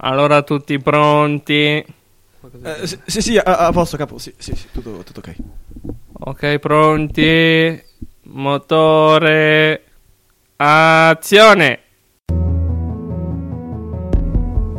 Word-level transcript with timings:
Allora 0.00 0.42
tutti 0.42 0.78
pronti? 0.78 1.84
Eh, 2.62 2.86
sì, 2.86 2.98
sì, 3.04 3.20
sì, 3.20 3.36
a, 3.36 3.42
a 3.42 3.72
posto, 3.72 3.96
capo. 3.96 4.18
Sì, 4.18 4.32
sì, 4.38 4.54
sì, 4.54 4.66
tutto, 4.72 5.02
tutto 5.04 5.18
ok. 5.20 5.34
Ok, 6.20 6.58
pronti? 6.58 7.82
Motore. 8.22 9.82
Azione! 10.56 11.80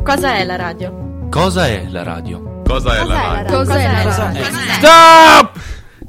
Cosa 0.02 0.34
è 0.36 0.44
la 0.44 0.56
radio? 0.56 1.28
Cosa 1.30 1.66
è 1.66 1.86
la 1.88 2.02
radio? 2.02 2.62
Cosa 2.64 2.96
è 2.96 3.04
la 3.04 3.14
radio? 3.42 3.56
Cos'è 3.58 3.82
la 3.82 4.02
radio? 4.02 4.44
Stop! 4.78 5.58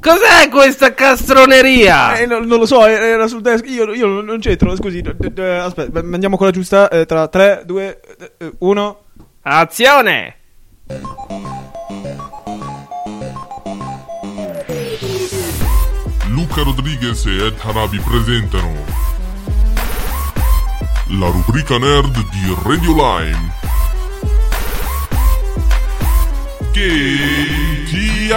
Cos'è 0.00 0.48
questa 0.50 0.94
castroneria? 0.94 2.16
Eh, 2.18 2.26
no- 2.26 2.40
non 2.40 2.58
lo 2.58 2.66
so, 2.66 2.84
eh, 2.86 2.92
era 2.92 3.28
sul 3.28 3.40
desk. 3.40 3.68
Io, 3.68 3.92
io 3.92 4.20
non 4.20 4.40
c'entro, 4.40 4.74
scusi. 4.74 5.00
aspetta, 5.00 6.00
andiamo 6.00 6.36
con 6.36 6.46
la 6.46 6.52
giusta. 6.52 6.88
eh, 6.88 7.06
tra 7.06 7.28
3, 7.28 7.62
2, 7.64 8.00
1. 8.58 9.01
Azione! 9.44 10.36
Luca 16.28 16.62
Rodriguez 16.62 17.26
e 17.26 17.46
Ed 17.46 17.58
Hanabi 17.60 17.98
presentano 17.98 18.72
la 21.18 21.28
rubrica 21.28 21.76
nerd 21.78 22.12
di 22.30 22.56
Radio 22.62 22.94
Lime. 22.94 23.52
KTI! 26.70 28.30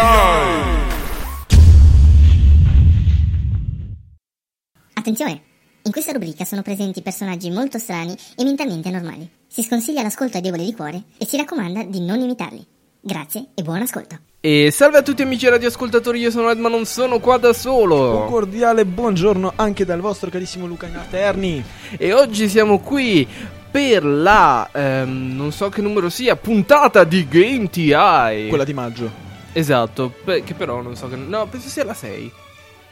Attenzione! 4.94 5.44
In 5.84 5.92
questa 5.92 6.14
rubrica 6.14 6.46
sono 6.46 6.64
presenti 6.64 7.04
personaggi 7.04 7.52
molto 7.52 7.78
strani 7.78 8.18
e 8.36 8.44
mentalmente 8.44 8.90
anormali. 8.90 9.35
Si 9.56 9.64
sconsiglia 9.64 10.02
l'ascolto 10.02 10.36
ai 10.36 10.44
deboli 10.44 10.66
di 10.66 10.74
cuore 10.74 11.02
e 11.18 11.26
si 11.26 11.38
raccomanda 11.38 11.86
di 11.86 12.02
non 12.02 12.20
imitarli. 12.20 12.62
Grazie 13.00 13.52
e 13.56 13.64
buon 13.64 13.82
ascolto. 13.82 14.18
E 14.42 14.70
salve 14.70 14.98
a 14.98 15.02
tutti 15.02 15.22
amici 15.22 15.48
radioascoltatori, 15.48 16.20
io 16.20 16.30
sono 16.30 16.50
Ed 16.50 16.58
ma 16.60 16.68
non 16.68 16.84
sono 16.84 17.22
qua 17.22 17.38
da 17.38 17.48
Un 17.48 17.54
solo. 17.54 18.26
cordiale 18.26 18.84
buongiorno 18.84 19.54
anche 19.56 19.86
dal 19.86 20.02
vostro 20.02 20.30
carissimo 20.30 20.66
Luca 20.66 20.88
Inaterni. 20.88 21.64
E 21.98 22.12
oggi 22.12 22.50
siamo 22.50 22.80
qui 22.80 23.26
per 23.72 24.04
la, 24.04 24.68
ehm, 24.74 25.38
non 25.38 25.54
so 25.54 25.70
che 25.70 25.82
numero 25.82 26.10
sia, 26.10 26.36
puntata 26.36 27.06
di 27.06 27.26
Game 27.26 27.70
TI. 27.70 28.48
Quella 28.50 28.66
di 28.66 28.74
maggio. 28.74 29.10
Esatto, 29.54 30.16
che 30.26 30.54
però 30.54 30.82
non 30.82 30.98
so 30.98 31.08
che... 31.08 31.16
No, 31.16 31.48
penso 31.48 31.70
sia 31.70 31.86
la 31.86 31.94
6. 31.94 32.30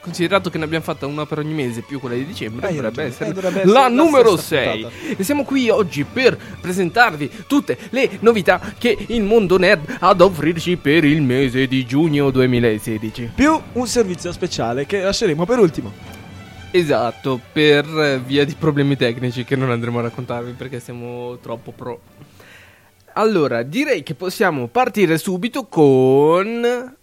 Considerato 0.04 0.50
che 0.50 0.58
ne 0.58 0.66
abbiamo 0.66 0.84
fatta 0.84 1.06
una 1.06 1.26
per 1.26 1.38
ogni 1.38 1.54
mese 1.54 1.82
più 1.82 1.98
quella 1.98 2.16
di 2.16 2.26
dicembre, 2.26 2.68
Hai 2.68 2.76
dovrebbe 2.76 3.04
ragione, 3.04 3.08
essere 3.08 3.30
eh, 3.30 3.34
dovrebbe 3.34 3.56
la 3.56 3.62
essere 3.62 3.96
la 3.96 4.04
numero 4.04 4.36
sesta 4.36 4.56
6. 4.56 4.82
puntata. 4.82 5.16
E 5.18 5.23
siamo 5.23 5.44
qui 5.45 5.70
oggi 5.70 6.04
per 6.04 6.38
presentarvi 6.60 7.32
tutte 7.48 7.78
le 7.92 8.18
novità 8.20 8.60
che 8.78 8.98
il 9.08 9.23
mondo 9.23 9.58
nerd 9.58 9.95
ha 10.00 10.14
da 10.14 10.26
offrirci 10.26 10.76
per 10.76 11.06
il 11.06 11.22
mese 11.22 11.68
di 11.68 11.86
giugno 11.86 12.32
2016. 12.32 13.32
Più 13.34 13.58
un 13.72 13.88
servizio 13.88 14.34
speciale 14.34 14.86
che 14.86 15.00
lasceremo 15.00 15.45
per 15.45 15.60
ultimo. 15.60 15.94
Esatto, 16.72 17.40
per 17.54 17.86
eh, 17.86 18.20
via 18.20 18.44
di 18.44 18.56
problemi 18.60 18.98
tecnici 18.98 19.45
che 19.45 19.56
non 19.56 19.72
andremo 19.72 20.00
a 20.00 20.02
raccontarvi 20.02 20.52
perché 20.52 20.82
siamo 20.82 21.38
troppo 21.42 21.72
pro. 21.72 22.02
Allora, 23.14 23.64
direi 23.64 24.04
che 24.04 24.16
possiamo 24.16 24.67
partire 24.67 25.17
subito 25.17 25.67
con... 25.67 26.98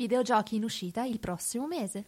Videogiochi 0.00 0.56
in 0.56 0.64
uscita 0.64 1.04
il 1.04 1.20
prossimo 1.20 1.66
mese. 1.66 2.06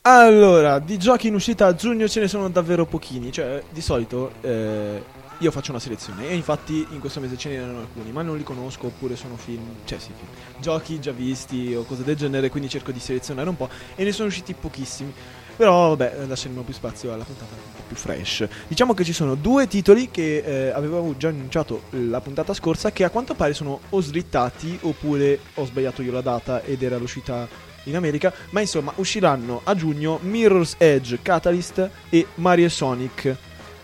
Allora, 0.00 0.80
di 0.80 0.98
giochi 0.98 1.28
in 1.28 1.34
uscita 1.34 1.66
a 1.66 1.74
giugno 1.76 2.08
ce 2.08 2.18
ne 2.18 2.26
sono 2.26 2.48
davvero 2.48 2.84
pochini. 2.84 3.30
Cioè, 3.30 3.62
di 3.70 3.80
solito 3.80 4.32
eh, 4.40 5.00
io 5.38 5.50
faccio 5.52 5.70
una 5.70 5.78
selezione. 5.78 6.30
E 6.30 6.34
infatti 6.34 6.84
in 6.90 6.98
questo 6.98 7.20
mese 7.20 7.36
ce 7.36 7.50
n'erano 7.50 7.78
alcuni, 7.78 8.10
ma 8.10 8.22
non 8.22 8.36
li 8.36 8.42
conosco 8.42 8.88
oppure 8.88 9.14
sono 9.14 9.36
film. 9.36 9.62
Cioè, 9.84 10.00
sì, 10.00 10.10
film. 10.16 10.30
Giochi 10.60 10.98
già 10.98 11.12
visti 11.12 11.76
o 11.76 11.84
cose 11.84 12.02
del 12.02 12.16
genere. 12.16 12.50
Quindi 12.50 12.68
cerco 12.68 12.90
di 12.90 12.98
selezionare 12.98 13.48
un 13.48 13.56
po'. 13.56 13.68
E 13.94 14.02
ne 14.02 14.10
sono 14.10 14.26
usciti 14.26 14.52
pochissimi. 14.54 15.14
Però, 15.56 15.94
vabbè, 15.94 16.26
lasceremo 16.26 16.62
più 16.62 16.74
spazio 16.74 17.12
alla 17.12 17.24
puntata 17.24 17.54
un 17.54 17.72
po' 17.76 17.82
più 17.86 17.96
fresh. 17.96 18.46
Diciamo 18.66 18.92
che 18.92 19.04
ci 19.04 19.12
sono 19.12 19.34
due 19.36 19.68
titoli 19.68 20.10
che 20.10 20.38
eh, 20.38 20.68
avevo 20.70 21.16
già 21.16 21.28
annunciato 21.28 21.82
la 21.90 22.20
puntata 22.20 22.52
scorsa. 22.54 22.90
Che 22.90 23.04
a 23.04 23.10
quanto 23.10 23.34
pare 23.34 23.54
sono 23.54 23.80
o 23.90 24.00
slittati 24.00 24.78
oppure 24.82 25.38
ho 25.54 25.64
sbagliato 25.64 26.02
io 26.02 26.12
la 26.12 26.20
data 26.20 26.62
ed 26.62 26.82
era 26.82 26.96
l'uscita 26.96 27.46
in 27.84 27.96
America, 27.96 28.32
ma 28.50 28.60
insomma 28.60 28.92
usciranno 28.96 29.60
a 29.64 29.74
giugno 29.74 30.18
Mirror's 30.22 30.74
Edge 30.78 31.18
Catalyst 31.22 31.90
e 32.08 32.26
Mario 32.36 32.68
Sonic 32.68 33.36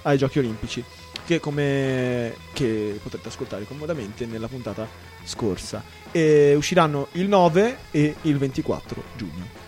ai 0.02 0.16
Giochi 0.16 0.38
Olimpici, 0.38 0.82
che 1.24 1.38
come 1.38 2.34
che 2.52 2.98
potrete 3.02 3.28
ascoltare 3.28 3.64
comodamente 3.64 4.26
nella 4.26 4.48
puntata 4.48 4.88
scorsa. 5.24 5.82
E 6.10 6.54
usciranno 6.56 7.08
il 7.12 7.28
9 7.28 7.76
e 7.90 8.14
il 8.22 8.38
24 8.38 9.02
giugno. 9.16 9.59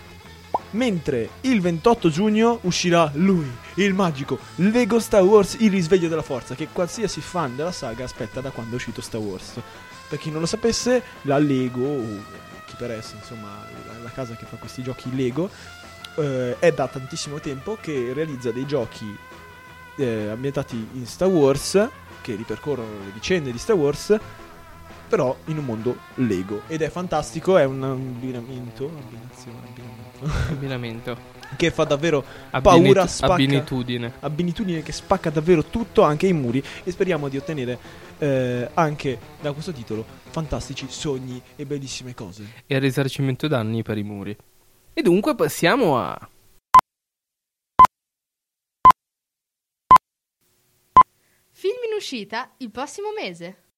Mentre 0.72 1.28
il 1.43 1.60
28 1.60 2.09
giugno 2.09 2.59
uscirà 2.62 3.10
lui, 3.15 3.50
il 3.75 3.93
magico 3.93 4.38
Lego 4.56 4.99
Star 5.00 5.22
Wars 5.22 5.56
Il 5.59 5.71
risveglio 5.71 6.09
della 6.09 6.22
forza, 6.22 6.55
che 6.55 6.69
qualsiasi 6.72 7.21
fan 7.21 7.56
della 7.56 7.72
saga 7.72 8.05
aspetta 8.05 8.41
da 8.41 8.50
quando 8.50 8.72
è 8.72 8.77
uscito 8.77 9.00
Star 9.00 9.21
Wars. 9.21 9.60
Per 10.09 10.19
chi 10.19 10.31
non 10.31 10.41
lo 10.41 10.47
sapesse, 10.47 11.03
la 11.22 11.38
Lego, 11.38 11.84
o 11.84 12.05
chi 12.66 12.75
per 12.77 12.91
essa, 12.91 13.16
insomma, 13.16 13.66
la 14.03 14.10
casa 14.10 14.34
che 14.34 14.47
fa 14.47 14.56
questi 14.56 14.83
giochi 14.83 15.15
Lego, 15.15 15.50
eh, 16.16 16.59
è 16.59 16.72
da 16.72 16.89
tantissimo 16.89 17.39
tempo 17.39 17.77
che 17.81 18.12
realizza 18.15 18.50
dei 18.50 18.66
giochi 18.66 19.16
eh, 19.97 20.28
ambientati 20.28 20.89
in 20.94 21.06
Star 21.06 21.28
Wars, 21.28 21.89
che 22.22 22.34
ripercorrono 22.34 23.04
le 23.04 23.10
vicende 23.12 23.53
di 23.53 23.59
Star 23.59 23.77
Wars, 23.77 24.16
però 25.12 25.37
in 25.49 25.59
un 25.59 25.67
mondo 25.67 25.99
Lego. 26.15 26.62
Ed 26.69 26.81
è 26.81 26.89
fantastico, 26.89 27.59
è 27.59 27.65
un 27.65 27.83
abbinamento, 27.83 28.87
abbinazione, 28.87 29.59
abbinamento, 29.69 30.50
Abbinamento. 30.50 31.17
che 31.55 31.71
fa 31.71 31.84
davvero 31.84 32.25
Abbinitu- 32.49 32.95
paura, 32.95 33.06
spacca 33.06 33.33
Abbinitudine. 33.34 34.12
abitudine 34.21 34.83
che 34.83 34.93
spacca 34.93 35.28
davvero 35.28 35.65
tutto, 35.67 36.01
anche 36.01 36.27
i 36.28 36.33
muri, 36.33 36.65
e 36.83 36.91
speriamo 36.91 37.28
di 37.28 37.37
ottenere 37.37 37.78
eh, 38.17 38.71
anche 38.72 39.19
da 39.39 39.53
questo 39.53 39.71
titolo 39.71 40.03
fantastici 40.31 40.87
sogni 40.89 41.43
e 41.56 41.67
bellissime 41.67 42.15
cose. 42.15 42.51
E 42.67 42.75
il 42.75 42.81
risarcimento 42.81 43.49
danni 43.49 43.83
per 43.83 43.99
i 43.99 44.03
muri. 44.03 44.34
E 44.95 45.03
dunque 45.03 45.34
passiamo 45.34 45.99
a... 45.99 46.31
Film 51.51 51.77
in 51.91 51.97
uscita 51.99 52.51
il 52.56 52.71
prossimo 52.71 53.09
mese. 53.15 53.72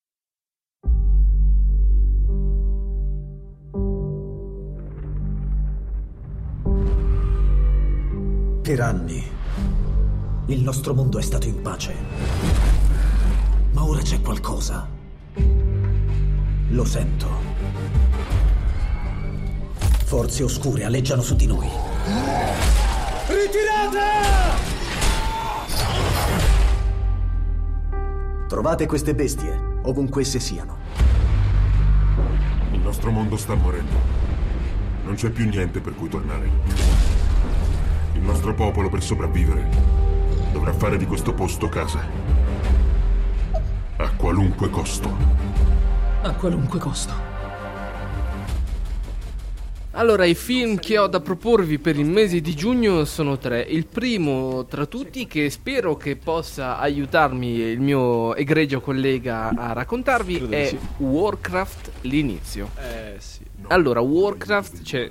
Per 8.65 8.81
anni 8.81 9.23
il 10.47 10.63
nostro 10.63 10.95
mondo 10.95 11.19
è 11.19 11.23
stato 11.23 11.47
in 11.47 11.61
pace. 11.61 11.95
Ma 13.73 13.85
ora 13.85 14.01
c'è 14.01 14.23
qualcosa. 14.23 14.89
Lo 16.69 16.85
sento. 16.87 17.29
Forze 20.07 20.45
oscure 20.45 20.85
aleggiano 20.85 21.21
su 21.21 21.37
di 21.37 21.45
noi. 21.47 21.69
Ritirate! 23.27 23.99
Trovate 28.49 28.87
queste 28.87 29.15
bestie, 29.15 29.81
ovunque 29.83 30.23
esse 30.23 30.41
siano. 30.41 30.79
Il 32.73 32.81
nostro 32.81 33.11
mondo 33.11 33.37
sta 33.37 33.55
morendo. 33.55 33.97
Non 35.05 35.17
c'è 35.17 35.29
più 35.29 35.47
niente 35.47 35.81
per 35.81 35.95
cui 35.95 36.09
tornare. 36.09 36.94
Il 38.25 38.31
nostro 38.31 38.55
popolo, 38.55 38.89
per 38.89 39.03
sopravvivere, 39.03 39.69
dovrà 40.51 40.73
fare 40.73 40.97
di 40.97 41.05
questo 41.05 41.35
posto 41.35 41.69
casa. 41.69 42.03
A 43.97 44.11
qualunque 44.17 44.71
costo. 44.71 45.15
A 46.23 46.33
qualunque 46.33 46.79
costo. 46.79 47.13
Allora, 49.91 50.25
i 50.25 50.35
film 50.35 50.79
che 50.79 50.97
ho 50.97 51.07
da 51.07 51.21
proporvi 51.21 51.79
per 51.79 51.99
il 51.99 52.07
mese 52.07 52.41
di 52.41 52.55
giugno 52.55 53.05
sono 53.05 53.37
tre. 53.37 53.61
Il 53.61 53.87
primo 53.87 54.65
tra 54.65 54.87
tutti, 54.87 55.27
che 55.27 55.51
spero 55.51 55.95
che 55.99 56.17
possa 56.17 56.79
aiutarmi 56.79 57.59
il 57.59 57.81
mio 57.81 58.35
egregio 58.37 58.81
collega 58.81 59.51
a 59.51 59.75
raccontarvi, 59.75 60.39
Credo 60.39 60.57
è 60.57 60.67
sì. 60.69 60.79
Warcraft 60.97 61.91
l'inizio. 62.01 62.71
Eh 62.79 63.17
sì. 63.19 63.43
Allora, 63.69 64.01
Warcraft, 64.01 64.83
cioè, 64.83 65.11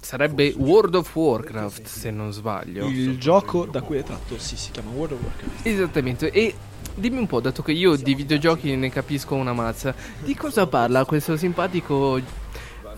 sarebbe 0.00 0.52
World 0.56 0.94
of 0.96 1.14
Warcraft, 1.14 1.86
se 1.86 2.10
non 2.10 2.32
sbaglio. 2.32 2.86
Il 2.86 3.18
gioco 3.18 3.66
da 3.66 3.82
cui 3.82 3.98
è 3.98 4.02
tratto, 4.02 4.38
sì, 4.38 4.56
si 4.56 4.70
chiama 4.70 4.90
World 4.90 5.12
of 5.12 5.22
Warcraft. 5.22 5.66
Esattamente, 5.66 6.30
e 6.30 6.54
dimmi 6.94 7.18
un 7.18 7.26
po', 7.26 7.40
dato 7.40 7.62
che 7.62 7.72
io 7.72 7.96
di 7.96 8.14
videogiochi 8.14 8.74
ne 8.76 8.90
capisco 8.90 9.34
una 9.34 9.52
mazza, 9.52 9.94
di 10.22 10.34
cosa 10.34 10.66
parla 10.66 11.04
questo 11.04 11.36
simpatico 11.36 12.18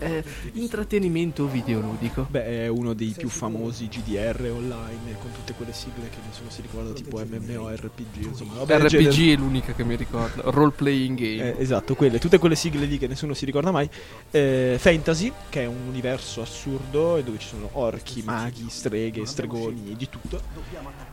eh, 0.03 0.23
intrattenimento 0.53 1.47
videoludico. 1.47 2.27
Beh, 2.29 2.45
è 2.45 2.67
uno 2.67 2.93
dei 2.93 3.13
più 3.17 3.29
famosi 3.29 3.87
GDR 3.87 4.51
online 4.53 5.17
con 5.19 5.31
tutte 5.31 5.53
quelle 5.53 5.73
sigle 5.73 6.09
che 6.09 6.17
nessuno 6.27 6.49
si 6.49 6.61
ricorda, 6.61 6.91
tipo 6.93 7.19
MMORPG, 7.19 8.25
insomma. 8.25 8.53
Vabbè, 8.57 8.79
RPG 8.79 9.09
genere- 9.09 9.33
è 9.33 9.37
l'unica 9.37 9.73
che 9.73 9.83
mi 9.83 9.95
ricordo. 9.95 10.49
Role 10.51 10.71
playing 10.71 11.17
game. 11.17 11.57
Eh, 11.57 11.61
esatto, 11.61 11.95
quelle, 11.95 12.19
tutte 12.19 12.37
quelle 12.37 12.55
sigle 12.55 12.85
lì 12.85 12.97
che 12.97 13.07
nessuno 13.07 13.33
si 13.33 13.45
ricorda 13.45 13.71
mai. 13.71 13.89
Eh, 14.31 14.77
fantasy, 14.79 15.31
che 15.49 15.63
è 15.63 15.65
un 15.65 15.87
universo 15.87 16.41
assurdo 16.41 17.21
dove 17.21 17.37
ci 17.39 17.47
sono 17.47 17.69
orchi, 17.73 18.21
maghi, 18.23 18.65
streghe, 18.69 19.25
stregoni, 19.25 19.95
di 19.95 20.09
tutto. 20.09 20.41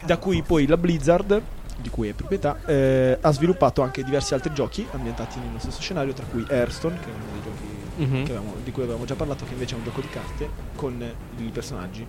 Da 0.04 0.18
cui 0.18 0.42
poi 0.42 0.66
la 0.66 0.76
Blizzard, 0.76 1.42
di 1.80 1.88
cui 1.88 2.08
è 2.08 2.12
proprietà, 2.12 2.60
eh, 2.66 3.18
ha 3.20 3.32
sviluppato 3.32 3.82
anche 3.82 4.04
diversi 4.04 4.34
altri 4.34 4.52
giochi 4.52 4.86
ambientati 4.90 5.38
nello 5.38 5.58
stesso 5.58 5.80
scenario, 5.80 6.12
tra 6.12 6.26
cui 6.26 6.44
Hearthstone, 6.48 6.98
che 6.98 7.06
è 7.06 7.12
uno 7.12 7.24
dei 7.32 7.42
giochi 7.42 7.69
Mhm. 8.00 8.24
che 8.24 8.30
avevamo- 8.32 8.56
di 8.62 8.70
cui 8.70 8.82
avevamo 8.82 9.04
già 9.04 9.14
parlato, 9.14 9.44
che 9.44 9.52
invece 9.52 9.74
è 9.74 9.78
un 9.78 9.84
gioco 9.84 10.00
di 10.00 10.08
carte 10.08 10.48
con 10.76 11.02
i 11.38 11.50
personaggi 11.52 12.06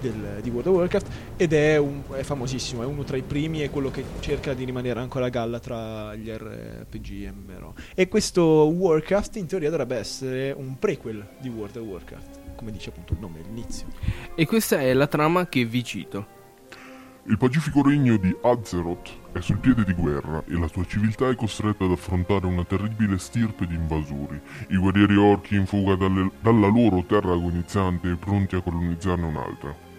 del- 0.00 0.40
di 0.42 0.50
World 0.50 0.66
of 0.68 0.74
Warcraft 0.76 1.06
ed 1.36 1.52
è, 1.52 1.76
un- 1.76 2.02
è 2.12 2.22
famosissimo, 2.22 2.82
è 2.82 2.86
uno 2.86 3.04
tra 3.04 3.16
i 3.16 3.22
primi 3.22 3.62
e 3.62 3.70
quello 3.70 3.90
che 3.90 4.04
cerca 4.20 4.52
di 4.52 4.64
rimanere 4.64 4.98
ancora 5.00 5.26
a 5.26 5.28
galla 5.28 5.60
tra 5.60 6.14
gli 6.16 6.28
RPG 6.28 7.24
e 7.24 7.32
MMO. 7.32 7.74
E 7.94 8.08
questo 8.08 8.42
Warcraft 8.42 9.36
in 9.36 9.46
teoria 9.46 9.70
dovrebbe 9.70 9.96
essere 9.96 10.52
un 10.56 10.76
prequel 10.78 11.24
di 11.38 11.48
World 11.48 11.76
of 11.76 11.84
Warcraft, 11.86 12.40
come 12.56 12.72
dice 12.72 12.88
appunto 12.90 13.12
il 13.12 13.20
nome, 13.20 13.40
l'inizio. 13.42 13.86
E 14.34 14.44
questa 14.46 14.80
è 14.80 14.92
la 14.92 15.06
trama 15.06 15.46
che 15.48 15.64
vi 15.64 15.84
cito. 15.84 16.26
Il 17.26 17.38
pacifico 17.38 17.82
regno 17.82 18.16
di 18.16 18.34
Azeroth 18.42 19.10
è 19.32 19.40
sul 19.40 19.58
piede 19.58 19.84
di 19.84 19.94
guerra 19.94 20.44
e 20.46 20.58
la 20.58 20.68
sua 20.68 20.84
civiltà 20.84 21.28
è 21.28 21.34
costretta 21.34 21.84
ad 21.84 21.92
affrontare 21.92 22.46
una 22.46 22.64
terribile 22.64 23.18
stirpe 23.18 23.66
di 23.66 23.74
invasori, 23.74 24.40
i 24.68 24.76
guerrieri 24.76 25.16
orchi 25.16 25.56
in 25.56 25.66
fuga 25.66 25.94
dalle- 25.94 26.30
dalla 26.40 26.68
loro 26.68 27.02
terra 27.06 27.32
agonizzante 27.32 28.10
e 28.10 28.16
pronti 28.16 28.56
a 28.56 28.60
colonizzarne 28.60 29.26
un'altra. 29.26 29.91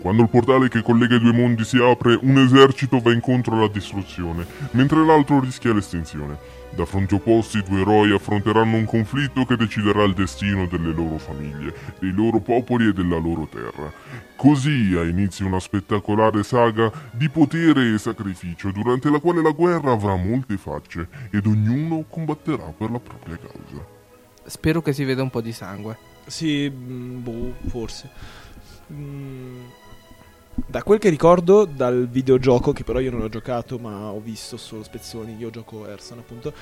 Quando 0.00 0.22
il 0.22 0.28
portale 0.28 0.68
che 0.68 0.82
collega 0.82 1.16
i 1.16 1.20
due 1.20 1.32
mondi 1.32 1.64
si 1.64 1.78
apre, 1.78 2.18
un 2.20 2.38
esercito 2.38 3.00
va 3.00 3.12
incontro 3.12 3.56
alla 3.56 3.68
distruzione, 3.68 4.46
mentre 4.72 5.04
l'altro 5.04 5.40
rischia 5.40 5.72
l'estinzione. 5.72 6.56
Da 6.70 6.84
fronti 6.84 7.14
opposti 7.14 7.58
i 7.58 7.62
due 7.62 7.80
eroi 7.80 8.12
affronteranno 8.12 8.76
un 8.76 8.84
conflitto 8.84 9.44
che 9.44 9.56
deciderà 9.56 10.04
il 10.04 10.14
destino 10.14 10.66
delle 10.66 10.92
loro 10.92 11.18
famiglie, 11.18 11.74
dei 11.98 12.12
loro 12.12 12.40
popoli 12.40 12.88
e 12.88 12.92
della 12.92 13.16
loro 13.16 13.48
terra. 13.50 13.92
Così 14.36 14.94
ha 14.96 15.02
inizio 15.02 15.46
una 15.46 15.58
spettacolare 15.58 16.44
saga 16.44 16.92
di 17.10 17.28
potere 17.28 17.92
e 17.92 17.98
sacrificio, 17.98 18.70
durante 18.70 19.10
la 19.10 19.18
quale 19.18 19.42
la 19.42 19.50
guerra 19.50 19.92
avrà 19.92 20.14
molte 20.14 20.56
facce 20.56 21.08
ed 21.30 21.46
ognuno 21.46 22.04
combatterà 22.08 22.72
per 22.76 22.90
la 22.90 23.00
propria 23.00 23.36
causa. 23.36 23.84
Spero 24.44 24.80
che 24.80 24.92
si 24.92 25.04
veda 25.04 25.22
un 25.22 25.30
po' 25.30 25.40
di 25.40 25.52
sangue. 25.52 25.96
Sì, 26.26 26.70
mm, 26.70 27.22
boh, 27.22 27.54
forse. 27.66 28.10
Mm, 28.92 29.64
Da 30.66 30.82
quel 30.82 30.98
che 30.98 31.08
ricordo 31.08 31.64
dal 31.64 32.08
videogioco, 32.08 32.72
che 32.72 32.84
però 32.84 32.98
io 33.00 33.10
non 33.10 33.22
ho 33.22 33.28
giocato 33.28 33.78
ma 33.78 34.10
ho 34.10 34.20
visto 34.20 34.56
solo 34.56 34.82
spezzoni, 34.82 35.36
io 35.36 35.50
gioco 35.50 35.86
Hearthstone 35.86 36.20
appunto, 36.20 36.52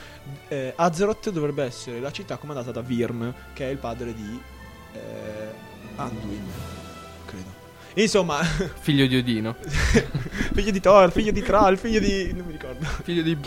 eh, 0.49 0.73
Azeroth 0.77 1.31
dovrebbe 1.31 1.65
essere 1.65 1.99
la 2.01 2.13
città 2.13 2.37
comandata 2.37 2.71
da 2.71 2.83
Virm, 2.83 3.33
che 3.53 3.67
è 3.67 3.71
il 3.71 3.79
padre 3.79 4.15
di 4.15 4.41
eh, 4.93 4.99
Anduin. 5.97 6.86
Insomma, 7.99 8.43
Figlio 8.43 9.07
di 9.07 9.17
Odino. 9.17 9.57
figlio 10.53 10.71
di 10.71 10.81
Thor, 10.81 11.11
figlio 11.11 11.33
di 11.33 11.41
Thrall, 11.41 11.77
figlio 11.77 11.99
di... 11.99 12.31
non 12.35 12.45
mi 12.45 12.53
ricordo. 12.53 12.85
Figlio 13.03 13.23
di... 13.23 13.35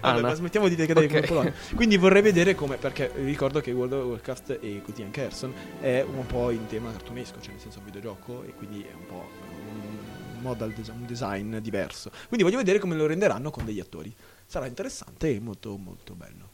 Vabbè, 0.00 0.20
ma 0.20 0.34
smettiamo 0.34 0.68
di 0.68 0.76
decadere 0.76 1.06
Ok. 1.06 1.12
come 1.12 1.26
Polonia. 1.26 1.52
Quindi 1.74 1.96
vorrei 1.96 2.22
vedere 2.22 2.54
come, 2.54 2.76
perché 2.76 3.10
ricordo 3.16 3.60
che 3.60 3.72
World 3.72 3.94
of 3.94 4.04
Warcraft 4.04 4.58
e 4.60 4.80
anche 5.00 5.22
Hearthstone 5.22 5.54
è 5.80 6.02
un 6.08 6.24
po' 6.26 6.50
in 6.50 6.66
tema 6.66 6.92
cartunesco, 6.92 7.40
cioè 7.40 7.50
nel 7.52 7.60
senso 7.60 7.80
videogioco 7.84 8.44
e 8.44 8.54
quindi 8.54 8.82
è 8.82 8.94
un 8.94 9.06
po' 9.06 9.28
un 9.58 10.40
model 10.40 10.72
design, 10.72 11.00
un 11.00 11.06
design 11.06 11.56
diverso. 11.56 12.10
Quindi 12.28 12.44
voglio 12.44 12.58
vedere 12.58 12.78
come 12.78 12.94
lo 12.94 13.06
renderanno 13.06 13.50
con 13.50 13.64
degli 13.64 13.80
attori. 13.80 14.14
Sarà 14.46 14.66
interessante 14.66 15.34
e 15.34 15.40
molto 15.40 15.76
molto 15.76 16.14
bello. 16.14 16.53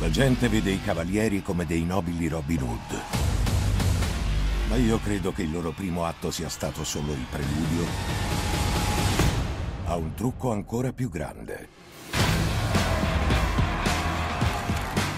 La 0.00 0.08
gente 0.08 0.48
vede 0.48 0.70
i 0.70 0.80
cavalieri 0.80 1.42
come 1.42 1.66
dei 1.66 1.84
nobili 1.84 2.26
Robin 2.26 2.62
Hood. 2.62 3.02
Ma 4.70 4.76
io 4.76 4.98
credo 4.98 5.30
che 5.30 5.42
il 5.42 5.50
loro 5.50 5.72
primo 5.72 6.06
atto 6.06 6.30
sia 6.30 6.48
stato 6.48 6.84
solo 6.84 7.12
il 7.12 7.26
preludio 7.28 7.84
a 9.84 9.96
un 9.96 10.14
trucco 10.14 10.52
ancora 10.52 10.94
più 10.94 11.10
grande. 11.10 11.68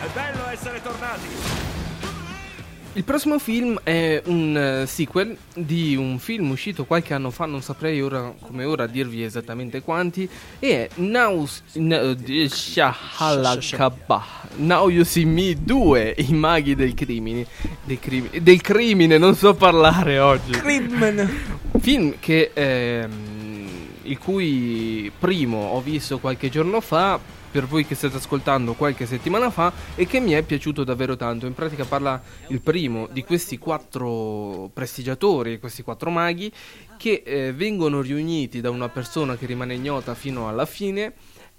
È 0.00 0.08
bello 0.12 0.48
essere 0.48 0.82
tornati! 0.82 1.81
Il 2.94 3.04
prossimo 3.04 3.38
film 3.38 3.80
è 3.82 4.20
un 4.26 4.54
eh, 4.54 4.86
sequel 4.86 5.34
di 5.54 5.96
un 5.96 6.18
film 6.18 6.50
uscito 6.50 6.84
qualche 6.84 7.14
anno 7.14 7.30
fa, 7.30 7.46
non 7.46 7.62
saprei 7.62 8.02
ora 8.02 8.34
come 8.38 8.64
ora 8.64 8.86
dirvi 8.86 9.22
esattamente 9.22 9.80
quanti, 9.80 10.28
e 10.58 10.68
è 10.68 10.88
Now, 10.96 11.48
Now, 14.56 14.90
You 14.90 15.04
See 15.04 15.24
Me 15.24 15.56
2, 15.58 16.16
i 16.18 16.34
maghi 16.34 16.74
del 16.74 16.92
crimine, 16.92 17.46
del, 17.82 17.98
crimi- 17.98 18.42
del 18.42 18.60
crimine, 18.60 19.16
non 19.16 19.36
so 19.36 19.54
parlare 19.54 20.18
oggi. 20.18 20.50
Crimmen! 20.50 21.60
Film 21.80 22.16
che 22.20 22.50
ehm, 22.52 23.31
il 24.04 24.18
cui 24.18 25.10
primo 25.18 25.70
ho 25.70 25.80
visto 25.80 26.18
qualche 26.18 26.48
giorno 26.48 26.80
fa, 26.80 27.18
per 27.50 27.66
voi 27.66 27.84
che 27.84 27.94
state 27.94 28.16
ascoltando 28.16 28.72
qualche 28.72 29.04
settimana 29.04 29.50
fa, 29.50 29.72
e 29.94 30.06
che 30.06 30.20
mi 30.20 30.32
è 30.32 30.42
piaciuto 30.42 30.84
davvero 30.84 31.16
tanto. 31.16 31.46
In 31.46 31.54
pratica 31.54 31.84
parla 31.84 32.20
il 32.48 32.60
primo 32.60 33.08
di 33.12 33.22
questi 33.24 33.58
quattro 33.58 34.70
prestigiatori, 34.72 35.58
questi 35.58 35.82
quattro 35.82 36.10
maghi, 36.10 36.50
che 36.96 37.22
eh, 37.24 37.52
vengono 37.52 38.00
riuniti 38.00 38.60
da 38.60 38.70
una 38.70 38.88
persona 38.88 39.36
che 39.36 39.46
rimane 39.46 39.74
ignota 39.74 40.14
fino 40.14 40.48
alla 40.48 40.66
fine. 40.66 41.12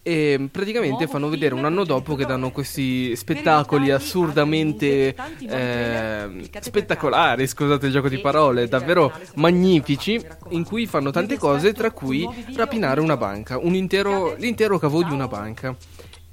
E 0.06 0.50
praticamente 0.52 1.08
fanno 1.08 1.30
vedere 1.30 1.54
un 1.56 1.64
anno 1.64 1.86
dopo 1.86 2.16
che 2.16 2.26
danno 2.26 2.52
questi 2.52 3.16
spettacoli 3.16 3.90
assurdamente 3.90 5.16
eh, 5.40 6.50
spettacolari, 6.60 7.48
scusate 7.48 7.86
il 7.86 7.92
gioco 7.94 8.10
di 8.10 8.20
parole, 8.20 8.68
davvero 8.68 9.14
magnifici, 9.36 10.22
in 10.50 10.66
cui 10.66 10.88
fanno 10.88 11.12
tante 11.12 11.38
cose, 11.38 11.72
tra 11.72 11.92
cui 11.92 12.28
rapinare 12.54 13.00
una 13.00 13.16
banca, 13.16 13.58
un 13.58 13.76
intero, 13.76 14.36
l'intero 14.36 14.78
cavò 14.78 15.02
di 15.04 15.14
una 15.14 15.30
banca. 15.30 15.74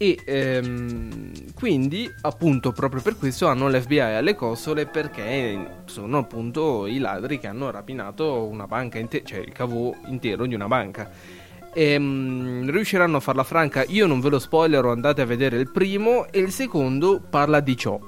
E 0.03 0.19
ehm, 0.25 1.53
quindi, 1.53 2.11
appunto, 2.23 2.73
proprio 2.73 3.03
per 3.03 3.19
questo 3.19 3.47
hanno 3.47 3.69
l'FBI 3.69 4.01
alle 4.01 4.35
costole 4.35 4.87
perché 4.87 5.83
sono 5.85 6.19
appunto 6.19 6.87
i 6.87 6.99
ladri 6.99 7.39
che 7.39 7.47
hanno 7.47 7.71
rapinato 7.71 8.47
una 8.47 8.67
banca, 8.67 8.99
inte- 8.99 9.23
cioè 9.25 9.41
il 9.41 9.53
cavò 9.53 9.95
intero 10.07 10.47
di 10.47 10.55
una 10.55 10.69
banca. 10.69 11.39
Ehm, 11.73 12.71
riusciranno 12.71 13.19
a 13.19 13.21
farla 13.21 13.45
franca. 13.45 13.85
Io 13.89 14.07
non 14.07 14.21
ve 14.21 14.31
lo 14.31 14.39
spoilerò, 14.39 14.93
andate 14.93 15.23
a 15.23 15.27
vedere 15.27 15.59
il 15.59 15.71
primo. 15.71 16.27
E 16.31 16.41
il 16.41 16.53
secondo 16.53 17.21
parla 17.29 17.61
di 17.61 17.77
ciò. 17.77 17.99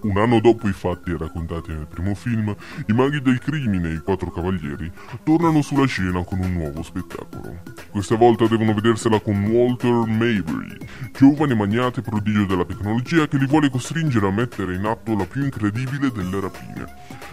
Un 0.00 0.16
anno 0.16 0.38
dopo 0.40 0.68
i 0.68 0.72
fatti 0.72 1.16
raccontati 1.16 1.72
nel 1.72 1.88
primo 1.88 2.14
film, 2.14 2.54
i 2.86 2.92
maghi 2.92 3.20
del 3.20 3.40
crimine 3.40 3.90
e 3.90 3.94
i 3.94 3.98
quattro 3.98 4.30
cavalieri 4.30 4.90
tornano 5.24 5.60
sulla 5.60 5.86
scena 5.86 6.22
con 6.22 6.38
un 6.38 6.52
nuovo 6.52 6.82
spettacolo. 6.82 7.62
Questa 7.90 8.14
volta 8.14 8.46
devono 8.46 8.74
vedersela 8.74 9.18
con 9.18 9.44
Walter 9.46 10.06
Maybury, 10.06 10.76
giovane 11.12 11.54
magnate 11.56 12.00
prodigio 12.00 12.44
della 12.44 12.64
tecnologia 12.64 13.26
che 13.26 13.38
li 13.38 13.46
vuole 13.46 13.70
costringere 13.70 14.28
a 14.28 14.30
mettere 14.30 14.76
in 14.76 14.84
atto 14.84 15.16
la 15.16 15.26
più 15.26 15.42
incredibile 15.42 16.12
delle 16.12 16.40
rapine. 16.40 16.86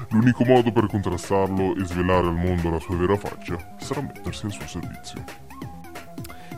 L'unico 0.10 0.44
modo 0.44 0.72
per 0.72 0.88
contrastarlo 0.88 1.76
e 1.76 1.86
svelare 1.86 2.28
al 2.28 2.36
mondo 2.36 2.72
la 2.72 2.80
sua 2.80 2.96
vera 2.96 3.16
faccia 3.16 3.76
sarà 3.80 4.02
mettersi 4.02 4.46
al 4.46 4.52
suo 4.52 4.68
servizio. 4.68 5.24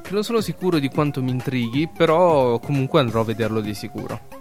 Non 0.09 0.23
sono 0.23 0.39
sicuro 0.39 0.79
di 0.79 0.87
quanto 0.87 1.21
mi 1.21 1.31
intrighi, 1.31 1.89
però 1.89 2.59
comunque 2.59 3.01
andrò 3.01 3.19
a 3.19 3.25
vederlo 3.25 3.59
di 3.59 3.73
sicuro. 3.73 4.36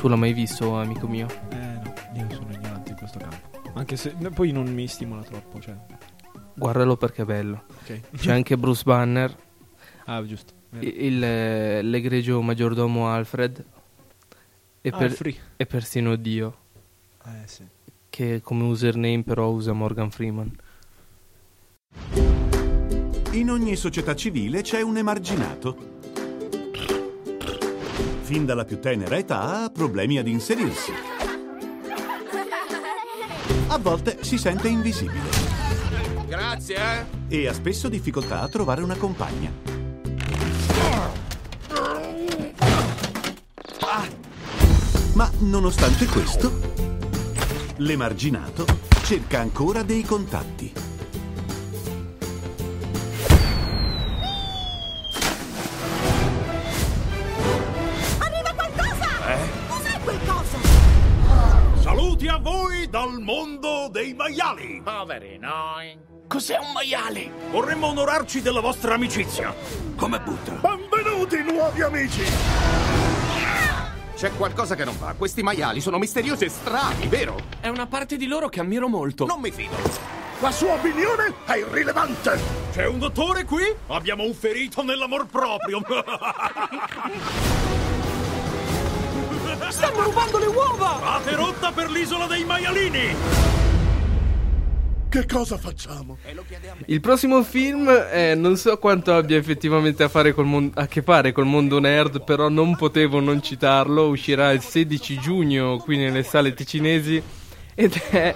Tu 0.00 0.08
l'hai 0.08 0.18
mai 0.18 0.32
visto, 0.32 0.76
amico 0.78 1.06
mio? 1.06 1.26
Eh 1.50 1.56
no, 1.56 1.92
io 2.14 2.26
sono 2.30 2.50
ignorante 2.52 2.90
in 2.92 2.96
questo 2.96 3.18
campo. 3.18 3.48
Anche 3.74 3.96
se 3.96 4.10
poi 4.34 4.50
non 4.50 4.72
mi 4.72 4.86
stimola 4.86 5.22
troppo, 5.22 5.60
cioè. 5.60 5.76
Guardalo 6.54 6.96
perché 6.96 7.22
è 7.22 7.24
bello. 7.26 7.64
Ok. 7.82 8.00
C'è 8.16 8.32
anche 8.32 8.56
Bruce 8.56 8.82
Banner, 8.84 9.36
Ah, 10.06 10.24
giusto. 10.24 10.54
il, 10.80 11.22
eh, 11.22 11.82
l'egregio 11.82 12.40
maggiordomo 12.40 13.08
Alfred 13.10 13.64
e, 14.80 14.90
per- 14.90 15.02
Alfrey. 15.02 15.36
e 15.56 15.66
persino 15.66 16.16
Dio, 16.16 16.56
Eh 17.26 17.46
sì. 17.46 17.64
che 18.08 18.40
come 18.42 18.64
username 18.64 19.22
però 19.22 19.48
usa 19.50 19.72
Morgan 19.72 20.10
Freeman. 20.10 20.50
In 23.32 23.50
ogni 23.50 23.76
società 23.76 24.14
civile 24.16 24.62
c'è 24.62 24.80
un 24.80 24.96
emarginato 24.96 25.98
fin 28.30 28.46
dalla 28.46 28.64
più 28.64 28.78
tenera 28.78 29.16
età 29.16 29.64
ha 29.64 29.70
problemi 29.70 30.16
ad 30.16 30.28
inserirsi. 30.28 30.92
A 33.66 33.76
volte 33.78 34.18
si 34.20 34.38
sente 34.38 34.68
invisibile. 34.68 35.28
Grazie, 36.28 36.76
eh? 36.76 37.04
E 37.26 37.48
ha 37.48 37.52
spesso 37.52 37.88
difficoltà 37.88 38.40
a 38.40 38.46
trovare 38.46 38.84
una 38.84 38.94
compagna. 38.94 39.50
Ma 45.14 45.28
nonostante 45.40 46.06
questo, 46.06 46.52
l'emarginato 47.78 48.64
cerca 49.02 49.40
ancora 49.40 49.82
dei 49.82 50.02
contatti. 50.02 50.89
Maiali! 64.30 64.80
Poveri 64.84 65.38
noi. 65.38 65.98
Cos'è 66.28 66.56
un 66.58 66.70
maiale? 66.72 67.30
Vorremmo 67.50 67.88
onorarci 67.88 68.40
della 68.40 68.60
vostra 68.60 68.94
amicizia. 68.94 69.52
Come 69.96 70.20
butta? 70.20 70.52
Benvenuti, 70.52 71.42
nuovi 71.42 71.82
amici! 71.82 72.22
C'è 74.14 74.30
qualcosa 74.36 74.76
che 74.76 74.84
non 74.84 74.96
va. 74.98 75.14
Questi 75.18 75.42
maiali 75.42 75.80
sono 75.80 75.98
misteriosi 75.98 76.44
e 76.44 76.48
strani, 76.48 77.08
vero? 77.08 77.36
È 77.58 77.66
una 77.68 77.86
parte 77.86 78.16
di 78.16 78.26
loro 78.26 78.48
che 78.48 78.60
ammiro 78.60 78.86
molto. 78.86 79.26
Non 79.26 79.40
mi 79.40 79.50
fido. 79.50 79.74
La 80.40 80.52
sua 80.52 80.74
opinione 80.74 81.34
è 81.44 81.56
irrilevante! 81.56 82.38
C'è 82.72 82.86
un 82.86 82.98
dottore 82.98 83.44
qui? 83.44 83.64
Abbiamo 83.88 84.22
un 84.22 84.32
ferito 84.32 84.82
nell'amor 84.82 85.26
proprio! 85.26 85.82
Stanno 89.68 90.02
rubando 90.02 90.38
le 90.38 90.46
uova! 90.46 90.98
Fate 90.98 91.34
rotta 91.34 91.72
per 91.72 91.90
l'isola 91.90 92.26
dei 92.26 92.44
maialini! 92.44 93.59
Che 95.10 95.26
cosa 95.26 95.58
facciamo? 95.58 96.18
Il 96.86 97.00
prossimo 97.00 97.42
film 97.42 97.88
eh, 97.88 98.36
non 98.36 98.56
so 98.56 98.78
quanto 98.78 99.12
abbia 99.12 99.36
effettivamente 99.38 100.04
a, 100.04 100.08
fare 100.08 100.32
col 100.32 100.44
mon- 100.44 100.70
a 100.74 100.86
che 100.86 101.02
fare 101.02 101.32
col 101.32 101.46
mondo 101.46 101.80
nerd, 101.80 102.22
però 102.22 102.48
non 102.48 102.76
potevo 102.76 103.18
non 103.18 103.42
citarlo. 103.42 104.06
Uscirà 104.06 104.52
il 104.52 104.60
16 104.60 105.18
giugno 105.18 105.78
qui 105.78 105.96
nelle 105.96 106.22
sale 106.22 106.54
ticinesi 106.54 107.20
ed 107.74 107.92
è 108.10 108.32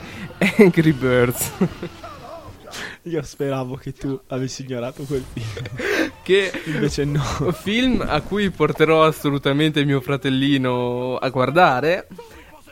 Angry 0.58 0.90
Birds. 0.90 1.52
Io 3.02 3.22
speravo 3.22 3.76
che 3.76 3.92
tu 3.92 4.20
avessi 4.26 4.62
ignorato 4.62 5.04
quel 5.04 5.24
film. 5.32 6.10
che 6.24 6.60
Invece 6.64 7.04
no. 7.04 7.22
film 7.52 8.04
a 8.04 8.20
cui 8.20 8.50
porterò 8.50 9.04
assolutamente 9.04 9.84
mio 9.84 10.00
fratellino 10.00 11.18
a 11.18 11.28
guardare. 11.28 12.08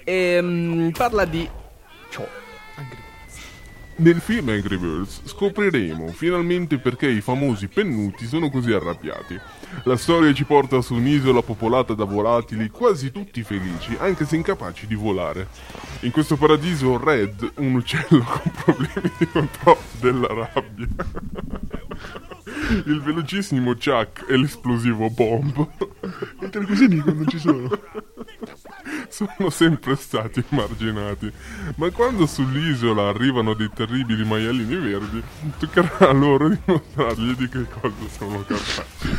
E, 0.02 0.90
parla 0.92 1.24
di 1.24 1.48
ciò. 2.10 2.41
Nel 3.96 4.20
film 4.20 4.48
Angry 4.48 4.78
Birds 4.78 5.20
scopriremo 5.24 6.08
finalmente 6.08 6.78
perché 6.78 7.08
i 7.08 7.20
famosi 7.20 7.68
pennuti 7.68 8.26
sono 8.26 8.48
così 8.48 8.72
arrabbiati. 8.72 9.38
La 9.84 9.96
storia 9.96 10.32
ci 10.32 10.44
porta 10.44 10.80
su 10.80 10.94
un'isola 10.94 11.42
popolata 11.42 11.92
da 11.92 12.04
volatili 12.04 12.70
quasi 12.70 13.12
tutti 13.12 13.42
felici, 13.42 13.94
anche 13.98 14.24
se 14.24 14.36
incapaci 14.36 14.86
di 14.86 14.94
volare. 14.94 15.48
In 16.00 16.10
questo 16.10 16.36
paradiso 16.36 16.96
Red, 16.96 17.52
un 17.56 17.74
uccello 17.74 18.24
con 18.24 18.52
problemi 18.64 19.10
di 19.18 19.28
controllo 19.28 19.78
della 20.00 20.28
rabbia. 20.28 20.88
Il 22.86 23.02
velocissimo 23.02 23.74
Chuck 23.74 24.24
e 24.28 24.36
l'esplosivo 24.36 25.10
Bomb. 25.10 25.68
I 26.40 26.48
percusini 26.48 27.02
non 27.04 27.26
ci 27.28 27.38
sono. 27.38 27.68
sono 29.36 29.50
sempre 29.50 29.94
stati 29.96 30.42
emarginati. 30.50 31.30
Ma 31.76 31.90
quando 31.90 32.26
sull'isola 32.26 33.08
arrivano 33.08 33.52
dei 33.52 33.70
terribili 33.72 34.24
maialini 34.24 34.74
verdi, 34.76 35.22
toccherà 35.58 36.08
a 36.08 36.12
loro 36.12 36.48
dimostrargli 36.48 37.36
di 37.36 37.48
che 37.48 37.66
cosa 37.68 38.08
sono 38.16 38.42
capaci. 38.42 39.10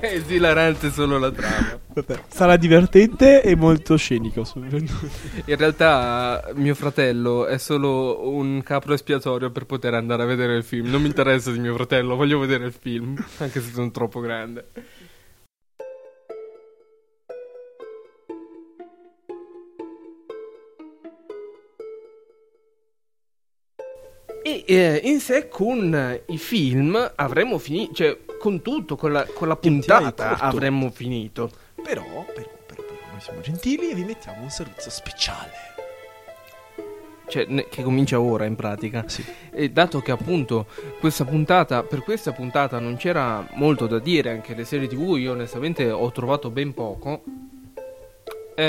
È 0.00 0.06
esilarante 0.12 0.90
solo 0.90 1.18
la 1.18 1.30
trama. 1.30 1.78
Vabbè, 1.94 2.24
sarà 2.28 2.56
divertente 2.56 3.42
e 3.42 3.54
molto 3.54 3.96
scenico. 3.96 4.44
In 4.54 5.56
realtà 5.56 6.50
mio 6.54 6.74
fratello 6.74 7.46
è 7.46 7.58
solo 7.58 8.28
un 8.28 8.60
capro 8.62 8.94
espiatorio 8.94 9.50
per 9.50 9.66
poter 9.66 9.94
andare 9.94 10.24
a 10.24 10.26
vedere 10.26 10.56
il 10.56 10.64
film. 10.64 10.90
Non 10.90 11.00
mi 11.00 11.06
interessa 11.06 11.52
di 11.52 11.60
mio 11.60 11.74
fratello, 11.74 12.16
voglio 12.16 12.40
vedere 12.40 12.66
il 12.66 12.72
film, 12.72 13.22
anche 13.38 13.60
se 13.60 13.70
sono 13.70 13.90
troppo 13.92 14.18
grande. 14.20 14.66
E 24.64 24.74
eh, 24.74 25.00
in 25.04 25.20
sé 25.20 25.48
con 25.48 26.20
i 26.26 26.38
film 26.38 27.12
avremmo 27.16 27.58
finito, 27.58 27.94
cioè 27.94 28.18
con 28.38 28.62
tutto, 28.62 28.96
con 28.96 29.12
la, 29.12 29.24
con 29.24 29.48
la 29.48 29.56
puntata 29.56 30.38
avremmo 30.38 30.90
finito. 30.90 31.50
Però, 31.82 32.02
però, 32.02 32.50
però, 32.66 32.82
però, 32.82 32.98
noi 33.10 33.20
siamo 33.20 33.40
gentili 33.40 33.90
e 33.90 33.94
vi 33.94 34.04
mettiamo 34.04 34.42
un 34.42 34.50
servizio 34.50 34.90
speciale. 34.90 35.70
Cioè, 37.26 37.46
ne- 37.48 37.68
che 37.68 37.82
comincia 37.82 38.20
ora 38.20 38.44
in 38.44 38.56
pratica. 38.56 39.04
Sì. 39.06 39.24
E 39.50 39.70
dato 39.70 40.00
che 40.00 40.10
appunto 40.10 40.66
questa 41.00 41.24
puntata, 41.24 41.82
per 41.82 42.02
questa 42.02 42.32
puntata 42.32 42.78
non 42.78 42.96
c'era 42.96 43.46
molto 43.54 43.86
da 43.86 43.98
dire, 43.98 44.30
anche 44.30 44.54
le 44.54 44.64
serie 44.64 44.86
tv 44.86 45.16
io 45.16 45.32
onestamente 45.32 45.90
ho 45.90 46.10
trovato 46.12 46.50
ben 46.50 46.74
poco. 46.74 47.22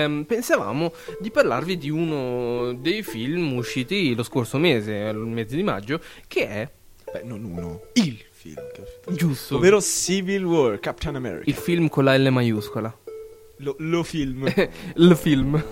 Ehm, 0.02 0.24
pensavamo 0.24 0.94
di 1.20 1.32
parlarvi 1.32 1.78
di 1.78 1.90
uno 1.90 2.74
dei 2.74 3.04
film 3.04 3.54
usciti 3.54 4.16
lo 4.16 4.24
scorso 4.24 4.58
mese, 4.58 4.94
il 4.94 5.18
mese 5.18 5.56
di 5.56 5.64
maggio, 5.64 6.00
che 6.28 6.48
è 6.48 6.70
Beh, 7.12 7.22
non 7.24 7.44
uno, 7.44 7.82
il 7.94 8.18
film 8.32 8.56
giusto 9.10 9.58
Ovvero 9.58 9.80
Civil 9.80 10.44
War, 10.44 10.80
Captain 10.80 11.16
America. 11.16 11.44
il 11.48 11.56
film 11.56 11.88
con 11.90 12.06
la 12.06 12.18
L 12.18 12.28
maiuscola. 12.32 12.98
Lo, 13.58 13.76
lo 13.78 14.04
film. 14.04 14.52
il 14.96 15.16
film. 15.16 15.64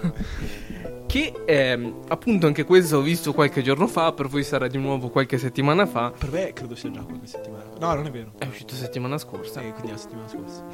che 1.08 1.34
ehm, 1.46 2.04
appunto 2.08 2.46
anche 2.46 2.64
questo 2.64 2.98
ho 2.98 3.02
visto 3.02 3.34
qualche 3.34 3.64
giorno 3.64 3.88
fa, 3.88 4.14
per 4.14 4.28
voi 4.28 4.44
sarà 4.44 4.68
di 4.68 4.78
nuovo 4.78 5.10
qualche 5.10 5.38
settimana 5.38 5.86
fa. 5.86 6.14
per 6.18 6.32
me 6.32 6.54
credo 6.54 6.76
sia 6.76 6.92
già 6.92 7.02
qualche 7.02 7.26
settimana. 7.28 7.72
No, 7.80 7.94
non 7.96 8.06
è 8.06 8.12
vero. 8.12 8.34
È 8.38 8.46
uscito 8.46 8.76
settimana 8.76 9.18
scorsa. 9.18 9.62
Eh, 9.62 9.72
quindi 9.72 9.92
la 9.92 9.98
settimana 9.98 10.28
scorsa. 10.28 10.66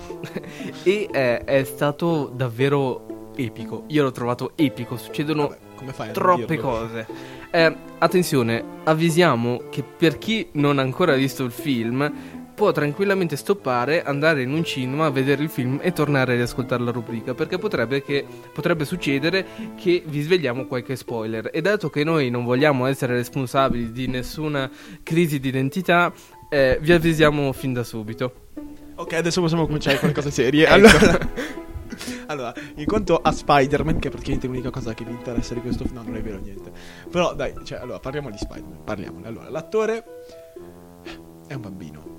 E 0.83 1.07
eh, 1.11 1.43
è 1.45 1.63
stato 1.63 2.29
davvero 2.35 3.16
epico. 3.37 3.83
Io 3.87 4.03
l'ho 4.03 4.11
trovato 4.11 4.51
epico. 4.55 4.97
Succedono 4.97 5.55
Vabbè, 5.83 6.11
troppe 6.11 6.57
cose. 6.57 7.07
Eh, 7.51 7.75
attenzione, 7.99 8.63
avvisiamo 8.83 9.63
che 9.69 9.83
per 9.83 10.17
chi 10.17 10.49
non 10.53 10.79
ha 10.79 10.81
ancora 10.81 11.13
visto 11.13 11.43
il 11.43 11.51
film 11.51 12.11
può 12.57 12.71
tranquillamente 12.71 13.35
stoppare, 13.35 14.01
andare 14.01 14.41
in 14.41 14.51
un 14.51 14.63
cinema 14.63 15.05
a 15.05 15.11
vedere 15.11 15.43
il 15.43 15.49
film 15.49 15.77
e 15.79 15.93
tornare 15.93 16.33
a 16.33 16.35
riascoltare 16.37 16.83
la 16.83 16.89
rubrica 16.89 17.35
perché 17.35 17.59
potrebbe, 17.59 18.01
che, 18.01 18.25
potrebbe 18.51 18.83
succedere 18.83 19.45
che 19.79 20.01
vi 20.03 20.21
svegliamo 20.21 20.65
qualche 20.65 20.95
spoiler 20.95 21.51
e 21.53 21.61
dato 21.61 21.91
che 21.91 22.03
noi 22.03 22.31
non 22.31 22.45
vogliamo 22.45 22.87
essere 22.87 23.13
responsabili 23.13 23.91
di 23.91 24.07
nessuna 24.07 24.71
crisi 25.03 25.39
di 25.39 25.49
identità 25.49 26.11
eh, 26.49 26.79
vi 26.81 26.93
avvisiamo 26.93 27.53
fin 27.53 27.73
da 27.73 27.83
subito. 27.83 28.47
Ok, 28.95 29.13
adesso 29.13 29.39
possiamo 29.41 29.67
cominciare 29.67 29.99
con 29.99 30.07
le 30.07 30.15
cose 30.15 30.31
serie. 30.31 30.65
Ecco. 30.67 30.73
Allora, 30.73 31.66
allora, 32.27 32.53
in 32.75 32.85
quanto 32.85 33.17
a 33.17 33.31
Spider-Man, 33.31 33.99
che 33.99 34.07
è 34.07 34.11
praticamente 34.11 34.47
l'unica 34.47 34.69
cosa 34.69 34.93
che 34.93 35.03
vi 35.03 35.11
interessa 35.11 35.53
di 35.53 35.61
questo 35.61 35.83
film, 35.85 35.95
no, 35.97 36.03
non 36.03 36.15
è 36.15 36.21
vero 36.21 36.39
niente. 36.39 36.71
Però 37.09 37.33
dai, 37.35 37.53
cioè, 37.63 37.79
allora, 37.79 37.99
parliamo 37.99 38.29
di 38.29 38.37
Spider-Man, 38.37 38.83
parliamone. 38.83 39.27
Allora, 39.27 39.49
l'attore 39.49 40.03
è 41.47 41.53
un 41.53 41.61
bambino. 41.61 42.15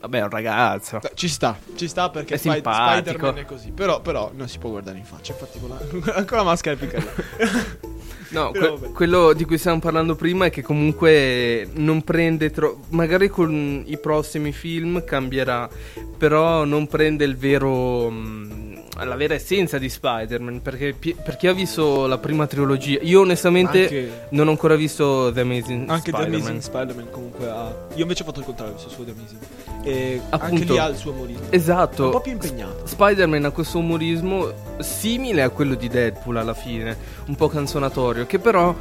Vabbè, 0.00 0.18
è 0.18 0.22
un 0.22 0.30
ragazzo. 0.30 0.98
Beh, 0.98 1.10
Ci 1.14 1.28
sta, 1.28 1.58
ci 1.74 1.86
sta 1.86 2.08
perché 2.08 2.34
È 2.34 2.38
simpatico. 2.38 3.02
Spider-Man 3.02 3.38
è 3.38 3.44
così. 3.44 3.70
Però, 3.70 4.00
però 4.00 4.30
non 4.34 4.48
si 4.48 4.58
può 4.58 4.70
guardare 4.70 4.96
in 4.96 5.04
faccia, 5.04 5.32
infatti 5.32 5.58
con 5.60 5.68
la, 5.68 6.14
ancora 6.16 6.42
maschera 6.42 6.76
è 6.76 6.78
piccola. 6.78 7.78
No, 8.30 8.52
Però 8.52 8.78
que- 8.78 8.92
quello 8.92 9.32
di 9.32 9.44
cui 9.44 9.58
stiamo 9.58 9.80
parlando 9.80 10.14
prima 10.14 10.44
è 10.44 10.50
che 10.50 10.62
comunque 10.62 11.68
non 11.74 12.02
prende 12.02 12.50
troppo. 12.50 12.84
Magari 12.90 13.28
con 13.28 13.82
i 13.84 13.98
prossimi 13.98 14.52
film 14.52 15.02
cambierà, 15.02 15.68
però 16.16 16.64
non 16.64 16.86
prende 16.86 17.24
il 17.24 17.36
vero. 17.36 18.08
mh, 18.08 18.59
la 19.04 19.16
vera 19.16 19.34
essenza 19.34 19.78
di 19.78 19.88
Spider-Man. 19.88 20.62
Perché 20.62 20.94
per 20.94 21.36
chi 21.36 21.46
ha 21.46 21.52
visto 21.52 22.06
la 22.06 22.18
prima 22.18 22.46
trilogia, 22.46 22.98
io 23.02 23.20
onestamente 23.20 23.82
Anche- 23.82 24.10
non 24.30 24.48
ho 24.48 24.50
ancora 24.50 24.74
visto 24.74 25.30
The 25.32 25.40
Amazing 25.40 25.88
Anche 25.88 26.10
The 26.10 26.16
Spider-Man. 26.16 26.40
Amazing 26.40 26.60
Spider-Man 26.60 27.10
comunque 27.10 27.48
ha... 27.48 27.74
Io 27.94 28.02
invece 28.02 28.22
ho 28.22 28.26
fatto 28.26 28.40
il 28.40 28.44
contrario, 28.44 28.76
solo 28.78 29.04
The 29.04 29.10
Amazing. 29.12 29.38
E 29.82 30.20
anche 30.28 30.44
Appunto. 30.44 30.72
lì 30.72 30.78
ha 30.78 30.86
il 30.86 30.96
suo 30.96 31.12
umorismo. 31.12 31.46
Esatto. 31.50 32.02
È 32.02 32.06
un 32.06 32.12
po' 32.12 32.20
più 32.20 32.32
impegnato. 32.32 32.86
Spider-Man 32.86 33.44
ha 33.46 33.50
questo 33.50 33.78
umorismo 33.78 34.52
simile 34.78 35.42
a 35.42 35.48
quello 35.48 35.74
di 35.74 35.88
Deadpool 35.88 36.36
alla 36.36 36.54
fine, 36.54 36.96
un 37.26 37.34
po' 37.34 37.48
canzonatorio, 37.48 38.26
che 38.26 38.38
però 38.38 38.74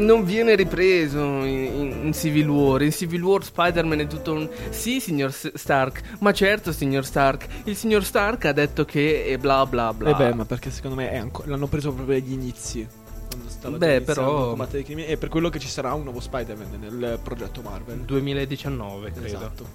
non 0.00 0.24
viene 0.24 0.54
ripreso 0.54 1.18
in, 1.18 1.46
in- 1.46 2.00
in 2.06 2.12
Civil 2.12 2.48
War. 2.48 2.82
In 2.82 2.92
Civil 2.92 3.22
War 3.22 3.44
Spider-Man 3.44 4.00
è 4.00 4.06
tutto 4.06 4.32
un... 4.32 4.48
Sì, 4.70 5.00
signor 5.00 5.32
S- 5.32 5.52
Stark, 5.54 6.02
ma 6.20 6.32
certo, 6.32 6.72
signor 6.72 7.04
Stark. 7.04 7.46
Il 7.64 7.76
signor 7.76 8.04
Stark 8.04 8.44
ha 8.46 8.52
detto 8.52 8.84
che 8.84 9.24
e 9.26 9.38
bla 9.38 9.64
bla 9.66 9.92
bla. 9.94 10.10
Eh 10.10 10.14
beh, 10.14 10.34
ma 10.34 10.44
perché 10.44 10.70
secondo 10.70 10.96
me 10.96 11.10
è 11.10 11.16
anco- 11.16 11.44
l'hanno 11.46 11.66
preso 11.66 11.92
proprio 11.92 12.16
agli 12.16 12.32
inizi. 12.32 12.86
Beh, 13.68 14.00
però-. 14.00 14.56
È 14.56 15.16
per 15.16 15.28
quello 15.28 15.48
che 15.50 15.58
ci 15.58 15.68
sarà 15.68 15.92
un 15.94 16.02
nuovo 16.04 16.20
Spider-Man 16.20 16.78
nel 16.80 17.18
progetto 17.22 17.60
Marvel. 17.62 17.98
2019, 17.98 19.12
credo. 19.12 19.26
Esatto. 19.26 19.66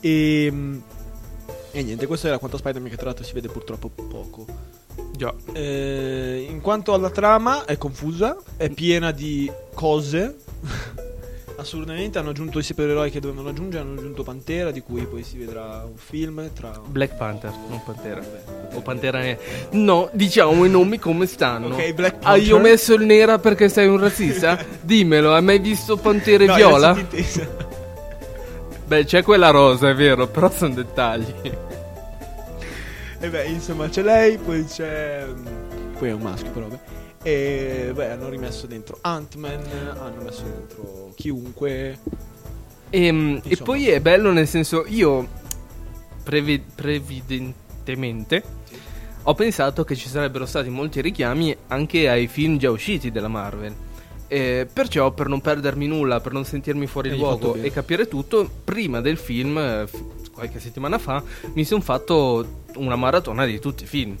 E, 0.00 0.52
e 1.70 1.82
niente, 1.82 2.06
questo 2.06 2.26
era 2.26 2.38
quanto 2.38 2.56
Spider-Man 2.56 2.90
che 2.90 2.96
tra 2.96 3.06
l'altro 3.06 3.24
si 3.24 3.32
vede 3.34 3.48
purtroppo 3.48 3.88
poco. 3.88 4.46
Già. 5.16 5.32
Eh, 5.52 6.46
in 6.48 6.60
quanto 6.60 6.92
alla 6.92 7.10
trama 7.10 7.64
è 7.64 7.76
confusa, 7.78 8.36
è 8.56 8.68
piena 8.70 9.10
di 9.12 9.50
cose. 9.74 10.36
Assolutamente 11.56 12.18
hanno 12.18 12.30
aggiunto 12.30 12.58
i 12.58 12.64
supereroi 12.64 13.12
che 13.12 13.20
dovevano 13.20 13.50
aggiungere, 13.50 13.84
hanno 13.84 13.96
aggiunto 14.00 14.24
Pantera, 14.24 14.72
di 14.72 14.80
cui 14.80 15.06
poi 15.06 15.22
si 15.22 15.38
vedrà 15.38 15.84
un 15.86 15.96
film 15.96 16.50
tra... 16.52 16.80
Black 16.84 17.14
Panther, 17.16 17.52
non 17.68 17.80
Pantera. 17.84 18.20
O 18.72 18.80
Pantera 18.80 19.20
Nera. 19.20 19.38
No, 19.70 20.10
diciamo 20.12 20.64
i 20.64 20.68
nomi 20.68 20.98
come 20.98 21.26
stanno. 21.26 21.68
Ok, 21.76 21.92
Black 21.92 22.16
Ah, 22.22 22.34
io 22.34 22.56
ho 22.56 22.56
Panther. 22.56 22.72
messo 22.72 22.94
il 22.94 23.04
nera 23.04 23.38
perché 23.38 23.68
sei 23.68 23.86
un 23.86 24.00
razzista? 24.00 24.58
Dimmelo, 24.82 25.32
hai 25.32 25.42
mai 25.42 25.60
visto 25.60 25.96
Pantera 25.96 26.42
e 26.42 26.46
No, 26.48 26.54
Viola? 26.56 26.98
Beh, 28.86 29.04
c'è 29.04 29.22
quella 29.22 29.50
rosa, 29.50 29.88
è 29.90 29.94
vero, 29.94 30.26
però 30.26 30.50
sono 30.50 30.74
dettagli. 30.74 31.32
E 33.24 33.30
beh, 33.30 33.44
insomma, 33.46 33.88
c'è 33.88 34.02
lei, 34.02 34.36
poi 34.36 34.64
c'è. 34.66 35.24
mm, 35.26 35.46
Poi 35.98 36.08
è 36.10 36.12
un 36.12 36.20
maschio, 36.20 36.50
però. 36.50 36.66
Beh. 36.66 36.78
E 37.22 37.90
beh, 37.94 38.10
hanno 38.10 38.28
rimesso 38.28 38.66
dentro 38.66 38.98
Ant-Man, 39.00 39.62
hanno 39.98 40.22
messo 40.22 40.42
dentro 40.42 41.12
chiunque. 41.16 41.98
Ehm, 42.90 43.40
e 43.42 43.48
Insomma. 43.48 43.64
poi 43.70 43.88
è 43.88 44.00
bello 44.02 44.30
nel 44.30 44.46
senso, 44.46 44.84
io 44.86 45.26
previ- 46.22 46.62
previdentemente 46.74 48.42
ho 49.22 49.32
pensato 49.34 49.84
che 49.84 49.96
ci 49.96 50.06
sarebbero 50.10 50.44
stati 50.44 50.68
molti 50.68 51.00
richiami 51.00 51.56
anche 51.68 52.10
ai 52.10 52.26
film 52.26 52.58
già 52.58 52.70
usciti 52.70 53.10
della 53.10 53.28
Marvel. 53.28 53.74
Eh, 54.28 54.68
perciò, 54.70 55.12
per 55.12 55.28
non 55.28 55.40
perdermi 55.40 55.86
nulla, 55.86 56.20
per 56.20 56.32
non 56.32 56.44
sentirmi 56.44 56.86
fuori 56.86 57.08
Hai 57.08 57.16
luogo 57.16 57.54
e 57.54 57.70
capire 57.70 58.06
tutto, 58.06 58.48
prima 58.64 59.00
del 59.00 59.16
film, 59.16 59.56
eh, 59.56 59.86
f- 59.86 60.02
qualche 60.34 60.60
settimana 60.60 60.98
fa, 60.98 61.22
mi 61.54 61.64
sono 61.64 61.80
fatto 61.80 62.62
una 62.76 62.96
maratona 62.96 63.46
di 63.46 63.58
tutti 63.58 63.84
i 63.84 63.86
film. 63.86 64.16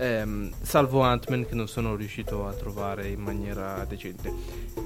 Ehm, 0.00 0.52
salvo 0.62 1.00
Ant-Man 1.02 1.46
che 1.46 1.54
non 1.56 1.66
sono 1.66 1.96
riuscito 1.96 2.46
a 2.46 2.52
trovare 2.52 3.08
in 3.08 3.20
maniera 3.20 3.84
decente. 3.88 4.32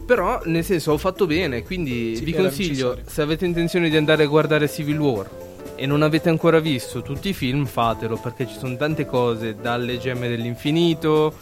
Però, 0.06 0.40
nel 0.44 0.64
senso, 0.64 0.92
ho 0.92 0.98
fatto 0.98 1.26
bene, 1.26 1.62
quindi 1.62 2.16
Sì, 2.16 2.24
vi 2.24 2.32
consiglio, 2.32 2.98
se 3.06 3.22
avete 3.22 3.44
intenzione 3.44 3.90
di 3.90 3.96
andare 3.96 4.24
a 4.24 4.26
guardare 4.26 4.68
Civil 4.68 4.98
War 4.98 5.28
e 5.74 5.86
non 5.86 6.02
avete 6.02 6.28
ancora 6.28 6.60
visto 6.60 7.02
tutti 7.02 7.28
i 7.28 7.32
film, 7.34 7.66
fatelo, 7.66 8.16
perché 8.16 8.46
ci 8.46 8.56
sono 8.58 8.76
tante 8.76 9.04
cose, 9.04 9.56
dalle 9.56 9.98
gemme 9.98 10.28
dell'infinito 10.28 11.34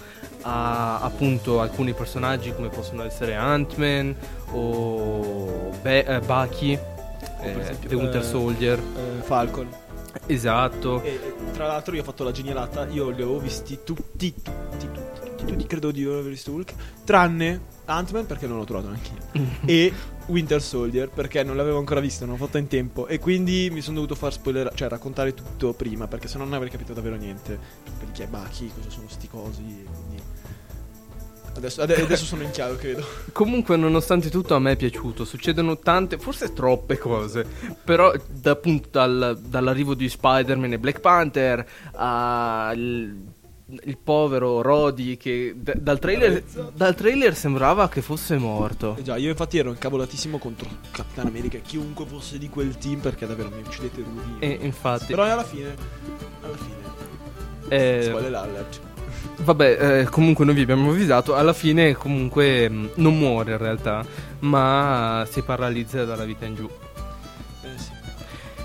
a 0.43 1.01
appunto 1.01 1.61
alcuni 1.61 1.93
personaggi 1.93 2.53
come 2.55 2.69
possono 2.69 3.05
essere 3.05 3.35
Ant-Man 3.35 4.17
o 4.53 5.71
Be- 5.83 6.05
eh, 6.05 6.21
Bucky, 6.21 6.79
esempio, 7.45 7.89
The 7.89 7.95
Winter 7.95 8.21
eh, 8.21 8.25
Soldier. 8.25 8.79
eh, 8.79 9.23
Falcon. 9.23 9.69
Esatto. 10.27 11.03
E, 11.03 11.21
tra 11.53 11.67
l'altro, 11.67 11.95
io 11.95 12.01
ho 12.03 12.05
fatto 12.05 12.25
la 12.25 12.33
genialata. 12.33 12.87
Io 12.89 13.09
li 13.09 13.23
avevo 13.23 13.39
visti 13.39 13.81
tutti, 13.85 14.33
tutti, 14.35 14.89
tutti, 14.93 15.21
tutti, 15.21 15.45
tutti. 15.45 15.67
Credo 15.67 15.91
di 15.91 16.05
aver 16.05 16.25
visto 16.25 16.53
Hulk. 16.53 16.73
Tranne 17.05 17.61
Ant-Man, 17.85 18.27
perché 18.27 18.47
non 18.47 18.59
l'ho 18.59 18.65
trovato 18.65 18.89
neanche 18.89 19.11
io. 19.33 19.43
e 19.67 19.93
Winter 20.27 20.63
Soldier, 20.63 21.09
perché 21.09 21.43
non 21.43 21.57
l'avevo 21.57 21.79
ancora 21.79 22.01
visto, 22.01 22.25
non 22.25 22.37
l'ho 22.37 22.45
fatto 22.45 22.59
in 22.59 22.69
tempo. 22.69 23.07
E 23.07 23.19
quindi 23.19 23.69
mi 23.71 23.81
sono 23.81 23.97
dovuto 23.97 24.15
far 24.15 24.33
spoiler, 24.33 24.73
cioè 24.75 24.89
raccontare 24.89 25.35
tutto 25.35 25.73
prima, 25.73 26.07
perché 26.07 26.29
se 26.29 26.39
no 26.39 26.45
non 26.45 26.55
avrei 26.55 26.71
capito 26.71 26.93
davvero 26.93 27.17
niente. 27.17 27.59
Per 27.99 28.11
chi 28.13 28.23
è 28.23 28.27
Bucky, 28.27 28.71
cosa 28.75 28.91
sono 28.91 29.09
sti 29.09 29.29
cosi. 29.29 29.61
e 29.63 29.85
quindi- 29.85 30.23
Adesso, 31.57 31.83
ade- 31.83 32.01
adesso 32.01 32.25
sono 32.25 32.43
in 32.43 32.51
chiaro, 32.51 32.77
credo. 32.77 33.05
Comunque, 33.33 33.77
nonostante 33.77 34.31
tutto, 34.31 34.55
a 34.55 34.59
me 34.59 34.73
è 34.73 34.77
piaciuto. 34.77 35.25
Succedono 35.25 35.79
tante, 35.79 36.19
forse 36.19 36.53
troppe 36.53 36.97
cose. 36.99 37.47
Però, 37.85 38.13
da, 38.29 38.53
appunto, 38.53 38.89
dal- 38.91 39.39
dall'arrivo 39.41 39.95
di 39.95 40.09
Spider-Man 40.09 40.73
e 40.73 40.79
Black 40.79 41.01
Panther 41.01 41.67
al 41.93 43.17
il 43.85 43.99
povero 43.99 44.63
Rodi 44.63 45.17
che 45.17 45.55
d- 45.57 45.77
dal, 45.77 45.99
trailer, 46.01 46.43
dal 46.75 46.95
trailer 46.95 47.37
sembrava 47.37 47.89
che 47.89 48.03
fosse 48.03 48.37
morto. 48.37 48.97
Eh 48.99 49.03
già, 49.03 49.17
io 49.17 49.29
infatti 49.31 49.59
ero 49.59 49.71
incavolatissimo 49.71 50.39
contro 50.39 50.69
Capitan 50.91 51.27
America 51.27 51.59
e 51.59 51.63
chiunque 51.63 52.05
fosse 52.07 52.39
di 52.39 52.49
quel 52.49 52.77
team 52.79 52.99
perché 52.99 53.27
davvero 53.27 53.51
mi 53.51 53.61
uccidete 53.61 54.03
Rudy. 54.03 54.37
E 54.41 54.59
infatti, 54.63 55.07
Però 55.07 55.23
alla 55.23 55.45
fine, 55.45 55.75
alla 56.43 56.57
fine, 56.57 57.69
eh, 57.69 58.03
spoiler 58.03 58.35
alert. 58.35 58.81
Vabbè, 59.43 60.01
eh, 60.01 60.05
comunque 60.05 60.45
noi 60.45 60.55
vi 60.55 60.63
abbiamo 60.63 60.91
avvisato. 60.91 61.35
Alla 61.35 61.53
fine, 61.53 61.95
comunque, 61.95 62.69
mh, 62.69 62.91
non 62.97 63.19
muore 63.19 63.53
in 63.53 63.59
realtà, 63.59 64.05
ma 64.41 65.27
si 65.31 65.43
paralizza 65.43 66.05
dalla 66.05 66.25
vita 66.25 66.45
in 66.47 66.55
giù. 66.55 66.69
Eh 67.63 67.79
sì. 67.79 67.91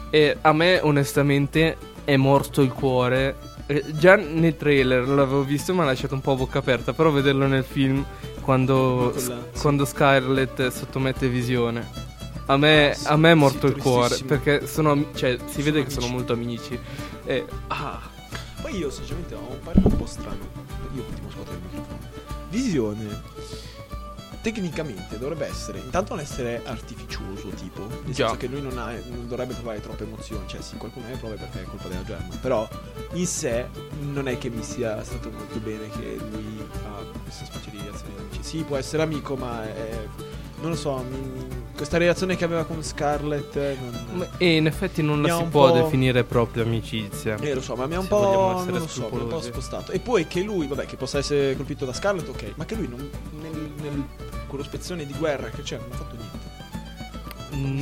E 0.09 0.37
a 0.41 0.53
me, 0.53 0.79
onestamente, 0.81 1.77
è 2.03 2.15
morto 2.17 2.61
il 2.61 2.71
cuore. 2.71 3.35
Eh, 3.67 3.83
Già 3.97 4.15
nel 4.15 4.55
trailer 4.57 5.07
l'avevo 5.07 5.43
visto, 5.43 5.73
mi 5.73 5.81
ha 5.81 5.85
lasciato 5.85 6.13
un 6.13 6.21
po' 6.21 6.33
a 6.33 6.35
bocca 6.35 6.59
aperta. 6.59 6.93
Però 6.93 7.09
vederlo 7.11 7.47
nel 7.47 7.63
film 7.63 8.05
quando, 8.41 9.11
Con 9.15 9.27
la- 9.27 9.41
sì. 9.53 9.59
quando 9.61 9.85
Scarlett 9.85 10.67
sottomette 10.69 11.27
visione. 11.27 12.03
A 12.47 12.57
me, 12.57 12.93
Sì, 12.95 13.07
a 13.07 13.17
me 13.17 13.31
è 13.31 13.33
morto 13.33 13.65
il 13.65 13.75
cuore 13.75 14.17
perché 14.23 14.67
sono, 14.67 15.05
cioè, 15.15 15.35
si 15.47 15.63
vede 15.63 15.79
che 15.79 15.85
amici. 15.87 15.99
sono 15.99 16.13
molto 16.13 16.33
amici. 16.33 16.79
E, 17.25 17.43
ah, 17.69 17.99
Poi 18.65 18.77
io 18.77 18.89
sinceramente 18.89 19.35
ho 19.35 19.47
un 19.47 19.59
parere 19.59 19.85
un 19.85 19.95
po' 19.95 20.07
strano. 20.07 20.43
Io 20.95 21.03
continuo 21.03 21.29
a 21.29 21.33
scuotere 21.33 21.57
il 21.57 21.61
microfono. 21.65 21.99
Visione 22.49 23.21
tecnicamente 24.41 25.19
dovrebbe 25.19 25.45
essere 25.45 25.79
intanto 25.79 26.13
non 26.15 26.23
essere 26.23 26.61
artificioso 26.65 27.49
tipo 27.49 27.87
nel 27.87 28.13
Già. 28.13 28.27
senso 28.27 28.37
che 28.37 28.45
lui 28.47 28.61
non, 28.61 28.77
ha, 28.77 28.91
non 28.91 29.27
dovrebbe 29.27 29.55
provare 29.55 29.81
troppe 29.81 30.03
emozioni 30.03 30.47
cioè 30.47 30.61
sì 30.61 30.77
qualcuno 30.77 31.07
ne 31.07 31.17
prova 31.17 31.33
perché 31.33 31.63
è 31.63 31.65
colpa 31.65 31.87
della 31.87 32.03
gemma 32.03 32.35
però 32.39 32.67
in 33.13 33.25
sé 33.25 33.67
non 34.01 34.27
è 34.27 34.37
che 34.37 34.49
mi 34.49 34.61
sia 34.61 35.03
stato 35.03 35.31
molto 35.31 35.57
bene 35.57 35.89
che 35.89 36.17
lui 36.29 36.63
ha 36.83 37.01
questa 37.23 37.45
specie 37.45 37.71
di 37.71 37.77
reazione 37.77 38.13
di 38.13 38.21
amici 38.21 38.43
sì 38.43 38.61
può 38.61 38.77
essere 38.77 39.01
amico 39.01 39.35
ma 39.35 39.63
è, 39.63 40.07
non 40.61 40.69
lo 40.69 40.75
so 40.75 40.97
mi- 41.09 41.54
questa 41.75 41.97
relazione 41.97 42.35
che 42.35 42.43
aveva 42.45 42.63
con 42.63 42.81
Scarlett 42.83 43.55
eh, 43.55 43.77
non, 44.13 44.27
e 44.37 44.55
in 44.55 44.65
effetti 44.65 45.01
non 45.01 45.19
Mi 45.19 45.27
la 45.27 45.37
si 45.37 45.43
può 45.45 45.71
definire 45.71 46.23
proprio 46.23 46.63
amicizia. 46.63 47.35
eh, 47.35 47.53
lo 47.53 47.61
so, 47.61 47.75
ma 47.75 47.85
mi 47.85 47.95
ha 47.95 47.99
un 47.99 48.07
po'. 48.07 48.63
Non 48.65 48.79
lo 48.79 48.87
so, 48.87 49.09
mi 49.11 49.19
ha 49.19 49.23
un 49.23 49.27
po' 49.27 49.41
spostato. 49.41 49.91
E 49.91 49.99
poi 49.99 50.25
che 50.27 50.41
lui, 50.41 50.67
vabbè, 50.67 50.85
che 50.85 50.95
possa 50.95 51.17
essere 51.17 51.55
colpito 51.55 51.85
da 51.85 51.93
Scarlett, 51.93 52.27
ok. 52.29 52.53
Ma 52.55 52.65
che 52.65 52.75
lui 52.75 52.87
non, 52.87 53.09
nel, 53.41 53.71
nel 53.81 54.03
quello 54.47 54.63
spezzone 54.63 55.05
di 55.05 55.13
guerra 55.17 55.49
che 55.49 55.61
c'è 55.61 55.77
non 55.77 55.87
ha 55.91 55.95
fatto 55.95 56.15
niente. 56.15 56.54
Mm, 57.55 57.79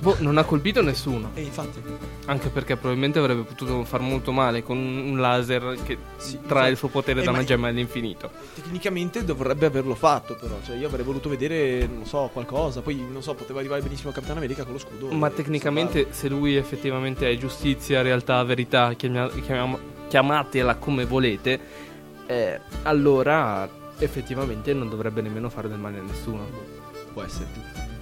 boh, 0.00 0.16
non 0.20 0.38
ha 0.38 0.44
colpito 0.44 0.82
nessuno. 0.82 1.30
E 1.34 1.42
infatti, 1.42 1.82
Anche 2.26 2.48
perché 2.48 2.76
probabilmente 2.76 3.18
avrebbe 3.18 3.42
potuto 3.42 3.84
far 3.84 4.00
molto 4.00 4.30
male 4.32 4.62
con 4.62 4.76
un 4.78 5.18
laser 5.18 5.76
che 5.84 5.96
Sì, 6.16 6.38
trae 6.46 6.70
il 6.70 6.76
suo 6.76 6.88
potere 6.88 7.20
Eh, 7.20 7.24
da 7.24 7.30
una 7.30 7.44
gemma 7.44 7.66
dell'infinito. 7.68 8.30
tecnicamente 8.54 9.24
dovrebbe 9.24 9.66
averlo 9.66 9.94
fatto, 9.94 10.34
però. 10.36 10.56
Cioè, 10.64 10.76
io 10.76 10.86
avrei 10.86 11.04
voluto 11.04 11.28
vedere, 11.28 11.86
non 11.86 12.04
so, 12.06 12.30
qualcosa. 12.32 12.80
Poi, 12.82 12.96
non 13.10 13.22
so, 13.22 13.34
poteva 13.34 13.58
arrivare 13.60 13.82
benissimo 13.82 14.12
Capitano 14.12 14.38
America 14.38 14.64
con 14.64 14.72
lo 14.74 14.78
scudo. 14.78 15.08
Ma 15.12 15.30
tecnicamente, 15.30 16.08
se 16.10 16.28
lui 16.28 16.56
effettivamente 16.56 17.28
è 17.30 17.36
giustizia, 17.36 18.02
realtà, 18.02 18.42
verità, 18.44 18.92
chiamia- 18.94 19.28
chiamiamo- 19.28 19.78
chiamatela 20.08 20.76
come 20.76 21.04
volete, 21.04 21.58
eh, 22.26 22.60
allora 22.82 23.68
effettivamente 23.98 24.72
non 24.74 24.88
dovrebbe 24.88 25.20
nemmeno 25.22 25.48
fare 25.48 25.68
del 25.68 25.78
male 25.78 25.98
a 25.98 26.02
nessuno. 26.02 26.44
salvarlo. 26.44 26.74
Può 27.12 27.22
essere. 27.22 27.95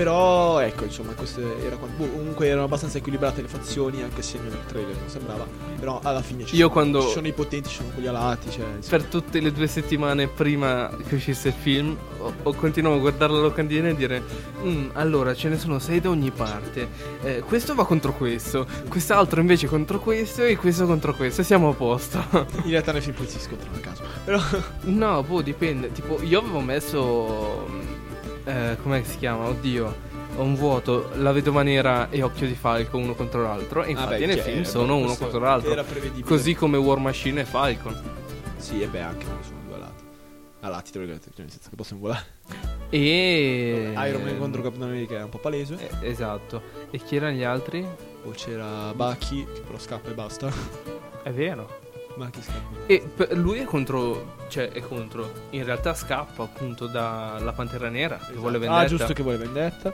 Però, 0.00 0.60
ecco, 0.60 0.84
insomma, 0.84 1.12
questo 1.12 1.40
era 1.62 1.76
boh, 1.76 2.08
comunque 2.08 2.46
erano 2.46 2.64
abbastanza 2.64 2.96
equilibrate 2.96 3.42
le 3.42 3.48
fazioni, 3.48 4.00
anche 4.02 4.22
se 4.22 4.38
nel 4.42 4.56
trailer 4.66 4.96
non 4.96 5.08
sembrava. 5.10 5.46
Però 5.78 6.00
alla 6.02 6.22
fine 6.22 6.46
ci, 6.46 6.54
Io 6.54 6.60
sono, 6.62 6.70
quando- 6.70 7.02
ci 7.02 7.08
sono 7.10 7.26
i 7.26 7.32
potenti, 7.32 7.68
ci 7.68 7.76
sono 7.76 7.90
quelli 7.92 8.08
alati. 8.08 8.50
Cioè. 8.50 8.64
Per 8.88 9.04
tutte 9.04 9.40
le 9.40 9.52
due 9.52 9.66
settimane 9.66 10.26
prima 10.26 10.90
che 11.06 11.16
uscisse 11.16 11.48
il 11.48 11.54
film, 11.54 11.94
ho, 12.18 12.32
ho 12.44 12.54
continuato 12.54 12.96
a 12.96 12.98
guardare 12.98 13.32
la 13.34 13.40
locandina 13.40 13.88
e 13.88 13.94
dire: 13.94 14.22
"Mm, 14.64 14.88
Allora 14.94 15.34
ce 15.34 15.50
ne 15.50 15.58
sono 15.58 15.78
sei 15.78 16.00
da 16.00 16.08
ogni 16.08 16.30
parte. 16.30 16.88
Eh, 17.22 17.40
questo 17.46 17.74
va 17.74 17.84
contro 17.84 18.14
questo, 18.14 18.66
quest'altro 18.88 19.40
invece 19.42 19.66
contro 19.66 20.00
questo 20.00 20.44
e 20.44 20.56
questo 20.56 20.86
contro 20.86 21.14
questo. 21.14 21.42
Siamo 21.42 21.68
a 21.68 21.74
posto. 21.74 22.24
In 22.64 22.70
realtà 22.70 22.92
nel 22.92 23.02
film 23.02 23.16
poi 23.16 23.26
si 23.28 23.38
scontrano 23.38 23.76
a 23.76 23.80
caso. 23.80 24.02
Però 24.24 24.40
No, 24.84 25.22
boh, 25.22 25.42
dipende. 25.42 25.92
Tipo, 25.92 26.18
io 26.22 26.38
avevo 26.38 26.60
messo. 26.60 27.98
Eh, 28.44 28.76
com'è 28.82 29.02
che 29.02 29.08
si 29.08 29.18
chiama? 29.18 29.46
Oddio. 29.46 30.08
Ho 30.36 30.42
un 30.42 30.54
vuoto, 30.54 31.10
la 31.16 31.32
vedova 31.32 31.62
nera 31.62 32.08
e 32.08 32.22
occhio 32.22 32.46
di 32.46 32.54
falco 32.54 32.96
uno 32.96 33.14
contro 33.14 33.42
l'altro. 33.42 33.82
E 33.82 33.90
infatti 33.90 34.20
beh, 34.20 34.26
nel 34.26 34.36
che 34.36 34.42
film 34.42 34.62
sono 34.62 34.96
uno 34.96 35.14
contro 35.14 35.40
l'altro. 35.40 35.72
era 35.72 35.82
prevedibile. 35.82 36.26
Così 36.26 36.54
come 36.54 36.76
War 36.76 36.98
Machine 36.98 37.40
e 37.40 37.44
Falcon. 37.44 38.00
sì, 38.56 38.80
e 38.80 38.86
beh, 38.86 39.00
anche 39.00 39.24
perché 39.24 39.44
sono 39.44 39.58
due 39.66 39.74
alati. 39.74 40.04
Alati, 40.60 40.90
tra 40.90 41.00
virgolette, 41.00 41.30
cioè 41.34 41.42
nel 41.44 41.50
senso 41.50 41.68
che 41.68 41.76
possono 41.76 42.00
volare. 42.00 42.24
E. 42.90 43.92
Iron 43.96 44.22
Man 44.22 44.38
contro 44.38 44.62
Capitano 44.62 44.90
America 44.90 45.16
è 45.18 45.22
un 45.22 45.28
po' 45.30 45.38
palese. 45.38 45.76
Eh, 46.00 46.08
esatto. 46.08 46.62
E 46.90 46.98
chi 46.98 47.16
erano 47.16 47.36
gli 47.36 47.42
altri? 47.42 47.86
Poi 48.22 48.32
c'era 48.34 48.92
Bucky, 48.94 49.44
che 49.52 49.60
però 49.60 49.78
scappa 49.78 50.10
e 50.10 50.14
basta. 50.14 50.50
È 51.22 51.30
vero. 51.32 51.89
Bucky 52.20 52.42
scappa. 52.42 52.86
E 52.86 53.34
lui 53.34 53.60
è 53.60 53.64
contro. 53.64 54.36
Cioè, 54.48 54.70
è 54.70 54.80
contro. 54.80 55.32
In 55.50 55.64
realtà 55.64 55.94
scappa 55.94 56.42
appunto 56.42 56.86
dalla 56.86 57.52
Pantera 57.52 57.88
Nera. 57.88 58.18
Che 58.18 58.34
vuole 58.34 58.58
vendetta. 58.58 58.80
Ah, 58.80 58.84
giusto 58.84 59.12
che 59.14 59.22
vuole 59.22 59.38
vendetta. 59.38 59.92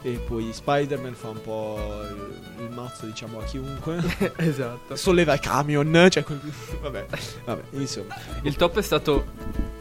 E 0.00 0.12
poi 0.12 0.50
Spider-Man 0.52 1.14
fa 1.14 1.28
un 1.28 1.42
po' 1.42 1.78
il, 2.08 2.64
il 2.64 2.70
mazzo, 2.70 3.04
diciamo, 3.04 3.40
a 3.40 3.44
chiunque. 3.44 4.00
esatto. 4.36 4.96
Solleva 4.96 5.34
il 5.34 5.40
camion, 5.40 6.08
cioè... 6.08 6.22
quel- 6.22 6.40
Vabbè, 6.80 7.06
vabbè, 7.44 7.62
insomma. 7.72 8.16
Il 8.42 8.56
top 8.56 8.78
è 8.78 8.82
stato 8.82 9.26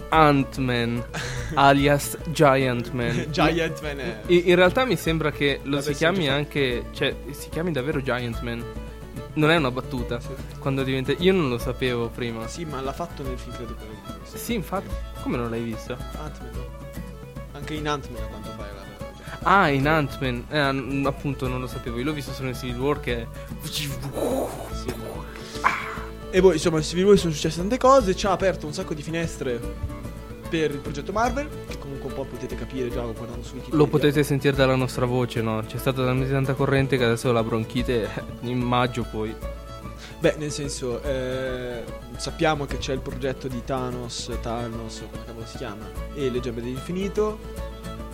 Ant-Man, 0.10 1.06
alias 1.54 2.18
Giant 2.32 2.92
Man. 2.92 3.28
Giant 3.30 3.82
Man 3.82 4.00
è... 4.00 4.22
In, 4.26 4.42
in 4.46 4.56
realtà 4.56 4.86
mi 4.86 4.98
sembra 4.98 5.32
che 5.32 5.60
lo 5.64 5.78
L'avessero 5.78 5.94
si 5.94 6.00
chiami 6.00 6.28
anche. 6.28 6.86
Cioè, 6.92 7.16
si 7.30 7.50
chiami 7.50 7.72
davvero 7.72 8.02
Giant 8.02 8.42
Man. 8.42 8.66
Non 9.38 9.52
è 9.52 9.56
una 9.56 9.70
battuta. 9.70 10.20
Quando 10.58 10.82
diventa. 10.84 11.14
Io 11.20 11.32
non 11.32 11.48
lo 11.48 11.60
sapevo 11.60 12.10
prima. 12.10 12.48
Sì, 12.48 12.66
ma 12.66 12.82
l'ha 12.82 12.92
fatto 12.92 13.22
nel 13.22 13.38
film, 13.38 13.56
credo 13.56 13.76
che 13.76 13.86
l'hai 13.86 14.18
visto. 14.22 14.38
Sì, 14.38 14.56
infatti. 14.56 14.90
Come 15.22 15.38
non 15.38 15.52
l'hai 15.52 15.62
visto? 15.62 15.94
Ant-Man? 15.94 16.52
Anche 17.52 17.74
in 17.76 17.88
Ant-Man, 17.88 18.24
a 18.24 18.26
quanto 18.26 18.50
pare, 18.58 18.72
l'ha 18.74 19.40
Ah, 19.44 19.70
in 19.70 19.88
Ant-Man. 19.88 20.46
Eh, 20.50 21.08
appunto, 21.08 21.48
non 21.48 21.60
lo 21.62 21.68
sapevo. 21.68 22.00
Io 22.00 22.06
l'ho 22.06 22.14
visto 22.14 22.34
solo 22.34 22.50
in 22.50 22.56
Civil 22.56 22.80
War 22.80 23.00
che. 23.00 23.28
E 26.32 26.42
poi 26.42 26.54
insomma, 26.54 26.78
in 26.78 26.84
Civil 26.84 27.06
War 27.06 27.18
sono 27.18 27.32
successe 27.32 27.58
tante 27.58 27.78
cose, 27.78 28.16
ci 28.16 28.26
ha 28.26 28.32
aperto 28.32 28.66
un 28.66 28.74
sacco 28.74 28.96
di 28.96 29.04
finestre 29.04 29.60
per 30.50 30.72
il 30.72 30.78
progetto 30.80 31.12
Marvel, 31.12 31.48
che 31.68 31.78
comunque 31.78 32.10
un 32.10 32.16
po' 32.16 32.24
potete 32.26 32.56
capire 32.56 32.90
già 32.90 33.02
guardando 33.02 33.44
su 33.44 33.54
Wikipedia. 33.56 33.78
Lo 33.78 33.88
potete 33.88 34.24
sentire 34.24 34.56
dalla 34.56 34.76
nostra 34.76 35.06
voce, 35.06 35.42
no? 35.42 35.64
C'è 35.66 35.78
stata 35.78 36.04
talmente 36.04 36.32
tanta 36.32 36.54
corrente 36.54 36.98
che 36.98 37.04
adesso 37.04 37.32
la 37.32 37.44
bronchite 37.44 38.10
in 38.42 38.60
maggio 38.60 39.06
poi. 39.10 39.36
Beh, 40.20 40.36
nel 40.38 40.52
senso, 40.52 41.02
eh, 41.04 41.84
sappiamo 42.16 42.66
che 42.66 42.78
c'è 42.78 42.94
il 42.94 43.02
progetto 43.02 43.48
di 43.48 43.62
Thanos, 43.64 44.32
Thanos, 44.42 45.04
come 45.12 45.26
cavolo 45.26 45.46
si 45.46 45.58
chiama, 45.58 45.86
e 46.16 46.30
le 46.32 46.40
gemme 46.40 46.62
dell'infinito. 46.62 47.38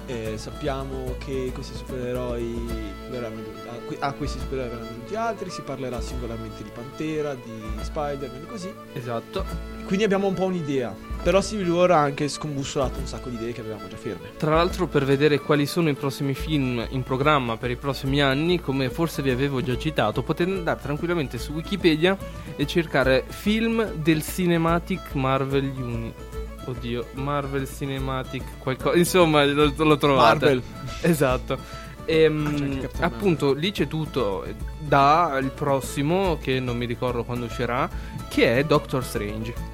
eh, 0.07 0.33
sappiamo 0.37 1.15
che 1.17 1.51
questi 1.53 1.75
supereroi 1.77 2.91
verranno 3.09 3.39
aggiunti. 3.39 3.67
A, 3.69 3.85
que- 3.85 3.97
a 3.99 4.11
questi 4.11 4.37
supereroi 4.39 4.69
verranno 4.69 4.89
aggiunti 4.89 5.15
altri. 5.15 5.49
Si 5.49 5.61
parlerà 5.61 6.01
singolarmente 6.01 6.61
di 6.63 6.69
Pantera, 6.73 7.35
di 7.35 7.61
Spider-Man 7.83 8.41
e 8.41 8.45
così. 8.47 8.73
Esatto. 8.93 9.45
Quindi 9.85 10.03
abbiamo 10.03 10.27
un 10.27 10.33
po' 10.33 10.45
un'idea. 10.45 11.11
Però 11.23 11.41
Civil 11.41 11.69
War 11.69 11.91
ha 11.91 11.99
anche 12.01 12.27
scombussolato 12.27 12.99
un 12.99 13.07
sacco 13.07 13.29
di 13.29 13.35
idee 13.35 13.53
che 13.53 13.61
avevamo 13.61 13.87
già 13.87 13.95
ferme. 13.95 14.31
Tra 14.37 14.55
l'altro 14.55 14.87
per 14.87 15.05
vedere 15.05 15.39
quali 15.39 15.65
sono 15.65 15.87
i 15.87 15.93
prossimi 15.93 16.33
film 16.33 16.85
in 16.89 17.01
programma 17.03 17.55
per 17.55 17.71
i 17.71 17.77
prossimi 17.77 18.21
anni, 18.21 18.59
come 18.59 18.89
forse 18.89 19.21
vi 19.21 19.29
avevo 19.29 19.61
già 19.61 19.77
citato, 19.77 20.21
potete 20.21 20.51
andare 20.51 20.81
tranquillamente 20.81 21.37
su 21.37 21.53
Wikipedia 21.53 22.17
e 22.57 22.67
cercare 22.67 23.23
film 23.25 23.93
del 23.93 24.21
Cinematic 24.21 25.13
Marvel 25.13 25.71
Uni. 25.77 26.13
Oddio, 26.65 27.07
Marvel 27.13 27.69
Cinematic 27.69 28.57
qualcosa, 28.57 28.97
insomma, 28.97 29.45
lo, 29.45 29.71
lo 29.77 29.97
trovate. 29.97 30.45
Marvel. 30.45 30.63
Esatto. 31.01 31.57
Ehm, 32.05 32.89
Ah, 32.99 33.05
appunto, 33.05 33.53
lì 33.53 33.71
c'è 33.71 33.87
tutto 33.87 34.45
da 34.77 35.37
il 35.41 35.51
prossimo 35.51 36.37
che 36.41 36.59
non 36.59 36.75
mi 36.75 36.85
ricordo 36.85 37.23
quando 37.23 37.45
uscirà, 37.45 37.89
che 38.29 38.57
è 38.57 38.63
Doctor 38.65 39.03
Strange. 39.05 39.71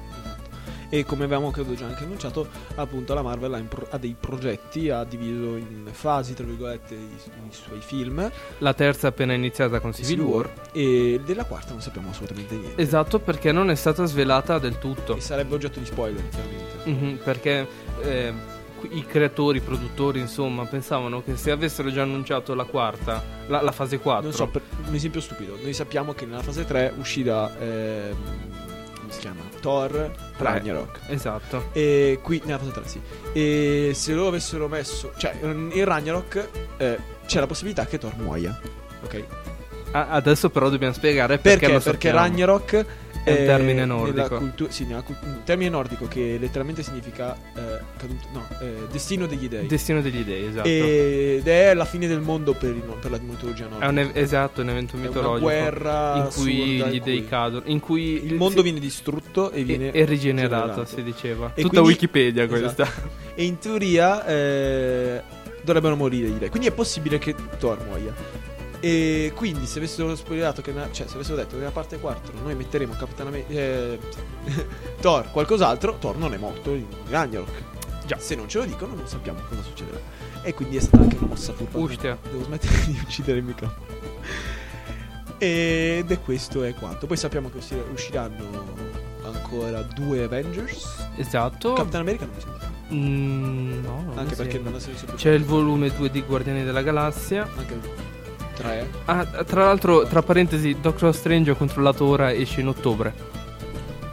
E 0.92 1.04
come 1.04 1.24
avevamo 1.24 1.52
credo 1.52 1.74
già 1.74 1.86
anche 1.86 2.02
annunciato, 2.02 2.48
appunto 2.74 3.14
la 3.14 3.22
Marvel 3.22 3.54
ha, 3.54 3.62
pro- 3.66 3.86
ha 3.90 3.96
dei 3.96 4.16
progetti, 4.18 4.90
ha 4.90 5.04
diviso 5.04 5.56
in 5.56 5.88
fasi, 5.92 6.34
tra 6.34 6.44
virgolette, 6.44 6.94
i, 6.94 6.98
i 6.98 7.52
suoi 7.52 7.78
film. 7.80 8.28
La 8.58 8.74
terza 8.74 9.06
appena 9.08 9.32
iniziata 9.32 9.78
con 9.78 9.92
Civil 9.94 10.20
War. 10.20 10.52
E 10.72 11.20
della 11.24 11.44
quarta 11.44 11.70
non 11.72 11.80
sappiamo 11.80 12.10
assolutamente 12.10 12.56
niente. 12.56 12.82
Esatto, 12.82 13.20
perché 13.20 13.52
non 13.52 13.70
è 13.70 13.76
stata 13.76 14.04
svelata 14.04 14.58
del 14.58 14.78
tutto. 14.78 15.16
E 15.16 15.20
sarebbe 15.20 15.54
oggetto 15.54 15.78
di 15.78 15.86
spoiler, 15.86 16.28
chiaramente. 16.28 16.90
Mhm, 16.90 17.20
perché 17.22 17.66
eh, 18.02 18.32
i 18.90 19.06
creatori, 19.06 19.58
i 19.58 19.60
produttori, 19.60 20.18
insomma, 20.18 20.64
pensavano 20.64 21.22
che 21.22 21.36
se 21.36 21.52
avessero 21.52 21.92
già 21.92 22.02
annunciato 22.02 22.52
la 22.54 22.64
quarta, 22.64 23.22
la, 23.46 23.62
la 23.62 23.72
fase 23.72 24.00
4. 24.00 24.22
Non 24.24 24.32
so, 24.32 24.48
per, 24.48 24.62
un 24.88 24.94
esempio 24.94 25.20
stupido. 25.20 25.56
Noi 25.62 25.72
sappiamo 25.72 26.14
che 26.14 26.26
nella 26.26 26.42
fase 26.42 26.64
3 26.64 26.94
uscirà. 26.98 27.56
ehm, 27.60 28.48
come 29.10 29.12
si 29.12 29.18
chiama? 29.20 29.40
Thor 29.60 30.12
Ragnarok. 30.38 31.00
Esatto. 31.08 31.68
E 31.72 32.20
qui 32.22 32.40
nella 32.44 32.58
fase 32.58 32.70
3, 32.70 32.82
sì. 32.86 33.00
E 33.32 33.90
se 33.94 34.12
loro 34.14 34.28
avessero 34.28 34.68
messo. 34.68 35.12
Cioè, 35.16 35.36
in 35.42 35.84
Ragnarok 35.84 36.48
eh, 36.78 36.98
c'è 37.26 37.40
la 37.40 37.46
possibilità 37.46 37.84
che 37.86 37.98
Thor 37.98 38.16
muoia. 38.16 38.58
Ok? 39.02 39.24
Adesso 39.92 40.50
però 40.50 40.68
dobbiamo 40.68 40.92
spiegare 40.94 41.38
perché, 41.38 41.66
Perché? 41.66 41.74
lo 41.74 41.80
Perché. 41.80 42.10
Ragnarok 42.12 42.86
È 43.22 43.30
un 43.30 43.36
termine 43.46 43.72
nella 43.74 43.86
nordico. 43.94 44.36
cultu- 44.38 44.68
sì, 44.70 44.86
nella 44.86 45.02
cult- 45.02 45.22
un 45.22 45.42
termine 45.44 45.68
nordico 45.70 46.08
che 46.08 46.36
letteralmente 46.40 46.82
significa 46.82 47.34
eh, 47.54 47.78
caduto- 47.98 48.26
no, 48.32 48.46
eh, 48.60 48.86
destino 48.90 49.26
degli 49.26 49.48
dei. 49.48 49.66
Destino 49.66 50.00
degli 50.00 50.22
dei, 50.24 50.46
esatto. 50.46 50.68
Ed 50.68 51.46
è 51.46 51.74
la 51.74 51.84
fine 51.84 52.06
del 52.06 52.20
mondo 52.20 52.54
per, 52.54 52.70
il- 52.70 52.82
per 53.00 53.10
la 53.10 53.18
mitologia 53.20 53.66
È 53.66 53.68
nordica. 53.68 53.88
un 53.90 53.98
ev- 53.98 54.16
esatto, 54.16 54.60
un 54.62 54.70
evento 54.70 54.96
una 54.96 55.06
mitologico 55.06 55.40
guerra 55.40 56.14
in 56.16 56.28
cui 56.34 56.54
gli 56.54 56.80
in 56.80 57.02
dei 57.02 57.18
cui 57.18 57.26
cadono, 57.26 57.62
in 57.66 57.80
cui 57.80 58.24
il 58.24 58.34
mondo 58.36 58.62
viene 58.62 58.80
distrutto 58.80 59.50
e 59.50 59.64
viene 59.64 59.90
e 59.92 60.04
rigenerato, 60.06 60.64
rigenerato. 60.64 60.84
si 60.86 61.02
diceva. 61.02 61.46
E 61.54 61.62
Tutta 61.62 61.68
quindi- 61.80 61.88
Wikipedia 61.88 62.46
questa. 62.48 62.82
Esatto. 62.84 63.08
E 63.34 63.44
in 63.44 63.58
teoria 63.58 64.24
eh, 64.26 65.22
dovrebbero 65.62 65.94
morire 65.96 66.28
gli 66.28 66.38
dei. 66.38 66.48
Quindi 66.48 66.68
è 66.68 66.72
possibile 66.72 67.18
che 67.18 67.34
Thor 67.58 67.78
muoia. 67.84 68.48
E 68.80 69.32
quindi 69.34 69.66
se 69.66 69.78
avessero 69.78 70.16
spoilerato 70.16 70.62
che 70.62 70.72
cioè 70.92 71.06
se 71.06 71.14
avessero 71.14 71.36
detto 71.36 71.50
che 71.50 71.58
nella 71.58 71.70
parte 71.70 71.98
4 71.98 72.32
noi 72.42 72.54
metteremo 72.54 72.94
Capitano 72.94 73.28
America 73.28 73.52
eh, 73.52 73.98
Thor 75.00 75.30
qualcos'altro, 75.30 75.98
Thor 75.98 76.16
non 76.16 76.32
è 76.32 76.38
morto 76.38 76.74
in 76.74 76.86
Ragnarok. 77.08 77.62
Già, 78.06 78.18
se 78.18 78.34
non 78.34 78.48
ce 78.48 78.58
lo 78.58 78.64
dicono 78.64 78.94
non 78.94 79.06
sappiamo 79.06 79.40
cosa 79.48 79.62
succederà. 79.62 80.00
E 80.42 80.54
quindi 80.54 80.76
è 80.78 80.80
stata 80.80 81.02
anche 81.02 81.16
una 81.18 81.26
mossa 81.28 81.52
furba. 81.52 81.78
Ustia. 81.78 82.18
Devo 82.22 82.42
smettere 82.44 82.84
di 82.86 82.98
uccidere 83.02 83.38
il 83.38 83.44
microfono. 83.44 83.84
Ed 85.38 86.10
è 86.10 86.20
questo 86.20 86.62
è 86.64 86.74
quanto. 86.74 87.06
Poi 87.06 87.16
sappiamo 87.16 87.50
che 87.50 87.58
uscir- 87.58 87.90
usciranno 87.92 88.74
ancora 89.24 89.82
due 89.82 90.22
Avengers. 90.24 91.08
Esatto. 91.16 91.74
Captain 91.74 92.00
America 92.02 92.24
non 92.24 92.34
mi 92.34 92.40
sembra. 92.40 92.68
Mm, 92.92 93.82
no, 93.84 94.02
non 94.06 94.18
Anche 94.18 94.34
perché 94.34 94.52
sembra. 94.52 94.70
non 94.70 94.80
ha 94.80 94.82
senso 94.82 95.04
più. 95.04 95.14
C'è 95.14 95.32
il 95.32 95.44
volume 95.44 95.94
2 95.94 96.10
di 96.10 96.22
Guardiani 96.22 96.64
della 96.64 96.82
Galassia. 96.82 97.48
Anche 97.56 97.78
3. 98.60 98.90
Ah, 99.06 99.24
tra 99.24 99.64
l'altro, 99.64 100.04
tra 100.06 100.22
parentesi, 100.22 100.76
Doctor 100.80 101.14
Strange 101.14 101.50
ho 101.50 101.56
controllato 101.56 102.04
ora 102.04 102.30
esce 102.30 102.60
in 102.60 102.68
ottobre. 102.68 103.14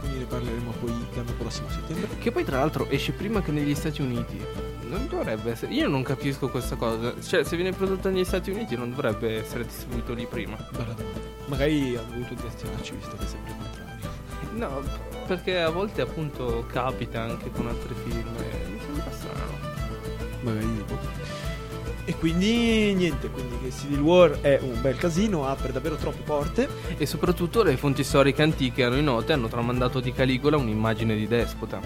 Quindi 0.00 0.18
ne 0.18 0.24
parleremo 0.24 0.72
poi 0.80 0.94
l'anno 1.14 1.32
prossimo 1.36 1.68
settembre. 1.68 2.16
Che 2.18 2.30
poi, 2.32 2.44
tra 2.44 2.58
l'altro, 2.58 2.88
esce 2.88 3.12
prima 3.12 3.42
che 3.42 3.50
negli 3.52 3.74
Stati 3.74 4.00
Uniti. 4.00 4.40
Non 4.88 5.06
dovrebbe 5.06 5.50
essere. 5.50 5.72
Io 5.74 5.86
non 5.86 6.02
capisco 6.02 6.48
questa 6.48 6.76
cosa. 6.76 7.12
Cioè, 7.20 7.44
se 7.44 7.56
viene 7.56 7.72
prodotto 7.72 8.08
negli 8.08 8.24
Stati 8.24 8.50
Uniti, 8.50 8.74
non 8.74 8.88
dovrebbe 8.88 9.38
essere 9.38 9.64
distribuito 9.64 10.14
lì 10.14 10.26
prima. 10.26 10.56
Bella 10.70 10.94
domanda. 10.94 11.20
Magari 11.46 11.96
hanno 11.96 12.08
voluto 12.10 12.34
gestionarci 12.34 12.94
visto 12.94 13.16
che 13.16 13.24
è 13.24 13.26
sempre 13.26 13.50
il 13.50 13.56
contrario. 13.58 13.96
No, 14.52 14.82
perché 15.26 15.60
a 15.60 15.68
volte, 15.68 16.00
appunto, 16.00 16.64
capita 16.72 17.20
anche 17.20 17.50
con 17.50 17.66
altri 17.66 17.94
film. 18.02 18.34
E 18.38 18.68
mi 18.70 18.80
sembra 18.80 19.10
strano. 19.10 19.56
Magari. 20.40 20.84
Quindi 22.18 22.94
niente, 22.94 23.28
quindi 23.28 23.58
che 23.62 23.70
Civil 23.70 24.00
War 24.00 24.40
è 24.40 24.58
un 24.60 24.80
bel 24.80 24.96
casino, 24.96 25.46
apre 25.46 25.70
davvero 25.70 25.94
troppe 25.94 26.22
porte. 26.22 26.68
E 26.96 27.06
soprattutto 27.06 27.62
le 27.62 27.76
fonti 27.76 28.02
storiche 28.02 28.42
antiche 28.42 28.82
erano 28.82 29.00
note 29.00 29.32
hanno 29.32 29.46
tramandato 29.46 30.00
di 30.00 30.12
Caligola 30.12 30.56
un'immagine 30.56 31.14
di 31.14 31.28
despota, 31.28 31.80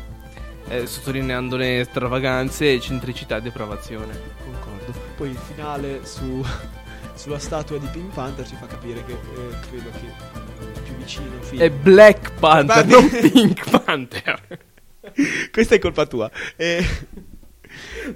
eh, 0.69 0.87
sottolineandone 0.87 1.85
stravaganze, 1.85 2.73
eccentricità 2.73 3.37
e 3.37 3.43
depravazione. 3.43 4.19
Concordo. 4.43 4.99
Poi 5.17 5.29
il 5.29 5.37
finale 5.37 6.01
su, 6.05 6.43
sulla 7.15 7.39
statua 7.39 7.77
di 7.77 7.87
Pink 7.93 8.15
Panther 8.15 8.47
ci 8.47 8.57
fa 8.57 8.67
capire 8.67 9.05
che 9.05 9.13
eh, 9.13 9.59
credo 9.69 9.91
che 9.91 10.07
il 10.07 10.81
più 10.83 10.95
vicino 10.95 11.29
film. 11.41 11.61
È 11.61 11.71
Black 11.71 12.33
Panther, 12.39 12.87
non. 12.87 13.09
Pink 13.09 13.69
Panther. 13.69 14.59
Questa 15.53 15.75
è 15.75 15.79
colpa 15.79 16.07
tua. 16.07 16.31
E... 16.57 16.83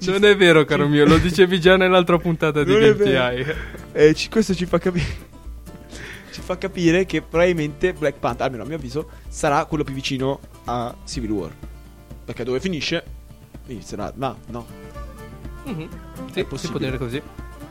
Non 0.04 0.24
è 0.24 0.36
vero, 0.36 0.64
caro 0.64 0.86
mio, 0.88 1.04
lo 1.06 1.18
dicevi 1.18 1.60
già 1.60 1.76
nell'altra 1.76 2.18
puntata 2.18 2.62
di 2.64 2.72
Non 2.72 2.80
GTI. 2.92 3.54
Eh, 3.92 4.14
ci- 4.14 4.28
questo 4.28 4.54
ci 4.54 4.66
fa 4.66 4.78
capire. 4.78 5.04
Ci 6.36 6.42
fa 6.42 6.58
capire 6.58 7.06
che 7.06 7.22
probabilmente 7.22 7.94
Black 7.94 8.18
Panther, 8.18 8.44
almeno 8.44 8.62
a 8.64 8.66
mio 8.66 8.76
avviso, 8.76 9.08
sarà 9.26 9.64
quello 9.64 9.84
più 9.84 9.94
vicino 9.94 10.38
a 10.64 10.94
Civil 11.06 11.30
War. 11.30 11.50
Perché 12.26 12.44
dove 12.44 12.60
finisce? 12.60 13.02
Inizierà. 13.68 14.12
Ma 14.16 14.36
no. 14.48 14.66
Mhm. 15.64 15.88
È 16.34 16.44
Sì, 16.48 16.56
si 16.58 16.68
può 16.68 16.78
dire 16.78 16.98
così. 16.98 17.22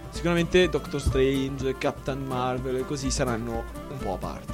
Sicuramente 0.10 0.68
Doctor 0.68 1.00
Strange, 1.00 1.78
Captain 1.78 2.24
Marvel 2.26 2.78
e 2.78 2.86
così 2.86 3.12
saranno 3.12 3.64
un 3.92 3.98
po' 4.00 4.14
a 4.14 4.18
parte. 4.18 4.54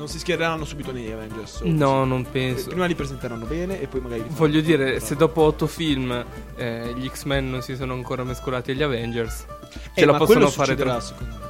Non 0.00 0.08
si 0.08 0.18
schiereranno 0.18 0.64
subito 0.64 0.92
negli 0.92 1.10
Avengers. 1.10 1.60
No, 1.60 2.06
non 2.06 2.24
penso. 2.30 2.68
Prima 2.70 2.86
li 2.86 2.94
presenteranno 2.94 3.44
bene 3.44 3.82
e 3.82 3.86
poi 3.86 4.00
magari. 4.00 4.24
Voglio 4.28 4.62
dire, 4.62 4.98
se 4.98 5.14
dopo 5.14 5.42
otto 5.42 5.66
film 5.66 6.24
eh, 6.56 6.94
gli 6.96 7.06
X-Men 7.06 7.50
non 7.50 7.60
si 7.60 7.76
sono 7.76 7.92
ancora 7.92 8.24
mescolati 8.24 8.70
agli 8.70 8.82
Avengers, 8.82 9.44
Eh, 9.92 10.00
ce 10.00 10.06
la 10.06 10.14
possono 10.14 10.48
fare 10.48 10.74
tra- 10.74 11.00
secondo 11.00 11.34
me. 11.34 11.48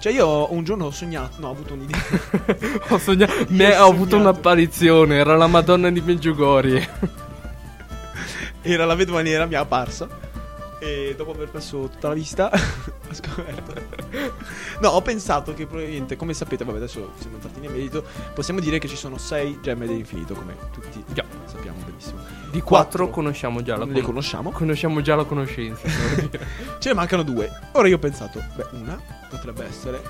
Cioè, 0.00 0.12
io 0.12 0.52
un 0.52 0.64
giorno 0.64 0.86
ho 0.86 0.90
sognato. 0.90 1.36
No, 1.38 1.46
ho 1.46 1.50
avuto 1.52 1.74
un'idea. 1.74 2.00
Ho 2.90 2.98
sognato. 2.98 3.32
Me- 3.50 3.76
ho 3.76 3.84
ho 3.86 3.90
avuto 3.90 4.16
un'apparizione. 4.16 5.14
Era 5.18 5.36
la 5.36 5.46
Madonna 5.46 5.88
di 5.88 6.00
Meggiugorje. 6.00 6.88
Era 8.62 8.84
la 8.84 8.96
vedova 8.96 9.22
nera, 9.22 9.46
mi 9.46 9.54
è 9.54 9.58
apparsa. 9.58 10.08
E 10.84 11.14
dopo 11.16 11.30
aver 11.30 11.48
perso 11.48 11.88
tutta 11.88 12.08
la 12.08 12.14
vista, 12.14 12.50
ho 12.50 13.14
scoperto. 13.14 13.72
no, 14.80 14.88
ho 14.88 15.00
pensato 15.00 15.54
che 15.54 15.66
probabilmente, 15.66 16.16
come 16.16 16.34
sapete, 16.34 16.64
vabbè, 16.64 16.78
adesso 16.78 17.12
siamo 17.20 17.36
entrati 17.36 17.60
nel 17.60 17.70
merito, 17.70 18.04
possiamo 18.34 18.58
dire 18.58 18.80
che 18.80 18.88
ci 18.88 18.96
sono 18.96 19.16
sei 19.16 19.60
gemme 19.62 19.86
dell'infinito, 19.86 20.34
come 20.34 20.56
tutti 20.72 21.04
Già. 21.12 21.24
sappiamo 21.44 21.78
benissimo. 21.84 22.18
Di 22.50 22.60
quattro 22.62 23.10
conosciamo 23.10 23.62
già 23.62 23.76
la 23.76 23.84
Le 23.84 24.00
conosciamo. 24.02 24.50
Conosciamo 24.50 25.00
già 25.02 25.14
la 25.14 25.22
conoscenza. 25.24 25.86
Ce 26.80 26.88
ne 26.88 26.94
mancano 26.94 27.22
due. 27.22 27.48
Ora 27.72 27.86
io 27.86 27.94
ho 27.94 28.00
pensato, 28.00 28.42
beh, 28.56 28.66
una 28.72 29.00
potrebbe 29.30 29.64
essere, 29.64 30.02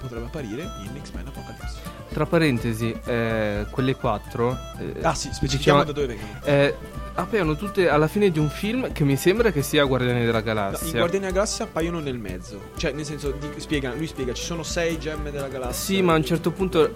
potrebbe 0.00 0.24
apparire 0.26 0.62
in 0.82 1.00
X-Men 1.00 1.28
Apocalypse. 1.28 1.78
Tra 2.12 2.26
parentesi, 2.26 2.92
eh, 3.04 3.66
quelle 3.70 3.94
quattro. 3.94 4.58
eh, 4.80 4.96
Ah 5.02 5.14
sì, 5.14 5.30
specifichiamo 5.32 5.84
diciamo- 5.84 5.84
da 5.84 5.92
dove 5.92 6.06
vengono. 6.08 6.40
eh, 6.44 6.74
appaiono 7.18 7.56
tutte 7.56 7.88
alla 7.88 8.06
fine 8.06 8.30
di 8.30 8.38
un 8.38 8.48
film 8.48 8.92
che 8.92 9.02
mi 9.04 9.16
sembra 9.16 9.50
che 9.50 9.62
sia 9.62 9.82
Guardiani 9.84 10.20
della 10.24 10.32
No, 10.34 10.38
I 10.38 10.42
Galassia. 10.44 10.90
Guardiani 10.98 11.24
della 11.26 11.32
Galassia 11.32 11.64
appaiono 11.64 11.98
nel 11.98 12.16
mezzo. 12.18 12.70
Cioè, 12.76 12.92
nel 12.92 13.04
senso, 13.04 13.32
di- 13.32 13.60
spiega, 13.60 13.92
lui 13.94 14.06
spiega, 14.06 14.32
ci 14.32 14.44
sono 14.44 14.62
sei 14.62 14.98
gemme 14.98 15.30
della 15.32 15.48
galassia. 15.48 15.96
Sì, 15.96 16.00
ma 16.02 16.12
a 16.14 16.16
un 16.16 16.24
certo 16.24 16.52
punto 16.52 16.90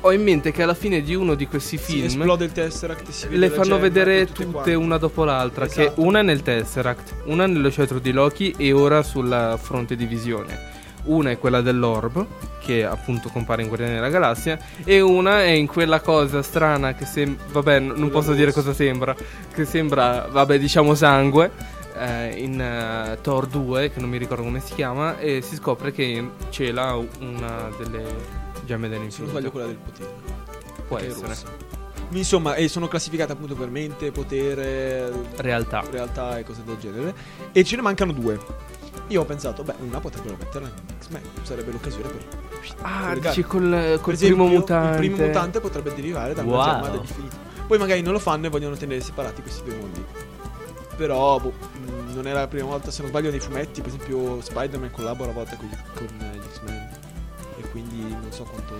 ho 0.00 0.12
in 0.12 0.22
mente 0.22 0.50
che 0.52 0.62
alla 0.62 0.74
fine 0.74 1.00
di 1.00 1.14
uno 1.14 1.34
di 1.34 1.46
questi 1.46 1.78
film 1.78 2.04
esplode 2.06 2.44
il 2.44 2.52
Tesseract 2.52 3.08
si 3.10 3.26
vede 3.28 3.38
le 3.38 3.50
fanno 3.50 3.78
vedere 3.78 4.26
tutte, 4.26 4.46
quante. 4.46 4.74
una 4.74 4.98
dopo 4.98 5.24
l'altra. 5.24 5.66
Che 5.66 5.82
Esatto. 5.82 6.02
una 6.02 6.20
è 6.20 6.22
nel 6.22 6.42
Tesseract, 6.42 7.14
una 7.24 7.46
nello 7.46 7.70
scettro 7.70 7.98
di 7.98 8.12
Loki 8.12 8.54
e 8.58 8.72
ora 8.72 9.02
sulla 9.02 9.56
fronte 9.60 9.94
di 9.96 10.06
visione. 10.06 10.74
Una 11.06 11.30
è 11.30 11.38
quella 11.38 11.60
dell'Orb, 11.60 12.24
che 12.60 12.84
appunto 12.84 13.28
compare 13.28 13.62
in 13.62 13.68
Guardiani 13.68 13.94
della 13.94 14.08
Galassia, 14.08 14.58
e 14.84 15.00
una 15.00 15.42
è 15.42 15.48
in 15.50 15.66
quella 15.66 16.00
cosa 16.00 16.42
strana 16.42 16.94
che 16.94 17.04
sembra. 17.04 17.44
Vabbè, 17.52 17.78
non 17.80 18.10
posso 18.10 18.32
dire 18.34 18.52
cosa 18.52 18.72
sembra. 18.74 19.14
Che 19.54 19.64
sembra, 19.64 20.28
vabbè, 20.30 20.58
diciamo 20.58 20.94
sangue. 20.94 21.50
eh, 21.98 22.34
in 22.36 22.60
eh, 22.60 23.18
Thor 23.22 23.46
2, 23.46 23.90
che 23.90 24.00
non 24.00 24.10
mi 24.10 24.18
ricordo 24.18 24.42
come 24.42 24.60
si 24.60 24.74
chiama, 24.74 25.18
e 25.18 25.40
si 25.40 25.54
scopre 25.56 25.92
che 25.92 26.22
cela 26.50 26.94
una 27.20 27.70
delle 27.78 28.04
gemme 28.66 28.88
Se 28.88 28.90
non 28.90 28.90
dell'infinito. 28.90 29.30
sbaglio 29.30 29.50
quella 29.50 29.66
del 29.66 29.76
potere. 29.76 30.10
Può 30.88 30.98
essere. 30.98 31.26
rossa. 31.28 31.46
Insomma, 32.10 32.54
e 32.54 32.68
sono 32.68 32.86
classificate 32.86 33.32
appunto 33.32 33.54
per 33.54 33.68
mente, 33.68 34.12
potere, 34.12 35.10
Realtà. 35.36 35.82
realtà 35.90 36.38
e 36.38 36.44
cose 36.44 36.62
del 36.64 36.76
genere. 36.78 37.14
E 37.52 37.64
ce 37.64 37.76
ne 37.76 37.82
mancano 37.82 38.12
due. 38.12 38.38
Io 39.08 39.20
ho 39.20 39.24
pensato, 39.24 39.62
beh, 39.62 39.74
una 39.80 40.00
potrebbero 40.00 40.36
metterla 40.38 40.68
in 40.68 40.74
X-Men. 41.00 41.22
Sarebbe 41.42 41.70
l'occasione 41.70 42.08
per. 42.08 42.24
Ah, 42.82 43.08
collegare. 43.08 43.20
dici 43.20 43.42
col, 43.42 43.68
Per 43.70 44.00
col 44.00 44.12
esempio, 44.14 44.36
primo 44.44 44.58
mutante. 44.58 45.04
Il 45.04 45.10
primo 45.12 45.26
mutante 45.26 45.60
potrebbe 45.60 45.94
derivare 45.94 46.34
da 46.34 46.42
una 46.42 46.50
Wow. 46.56 46.64
gemma 46.64 46.88
dell'infinito. 46.88 47.36
Poi 47.66 47.78
magari 47.78 48.02
non 48.02 48.12
lo 48.12 48.18
fanno 48.18 48.46
e 48.46 48.48
vogliono 48.48 48.76
tenere 48.76 49.00
separati 49.00 49.42
questi 49.42 49.62
due 49.64 49.76
mondi. 49.76 50.04
Però, 50.96 51.38
boh, 51.38 51.52
mh, 51.52 52.14
non 52.14 52.26
era 52.26 52.40
la 52.40 52.46
prima 52.48 52.66
volta, 52.68 52.90
se 52.90 53.02
non 53.02 53.10
sbaglio, 53.10 53.30
nei 53.30 53.38
fumetti. 53.40 53.80
Per 53.80 53.92
esempio, 53.92 54.40
Spider-Man 54.40 54.90
collabora 54.90 55.30
a 55.30 55.34
volte 55.34 55.56
con, 55.56 55.66
gli- 55.68 55.96
con 55.98 56.06
gli 56.06 56.40
X-Men. 56.52 56.88
E 57.58 57.70
quindi 57.70 58.00
non 58.10 58.30
so 58.30 58.44
quanto. 58.44 58.74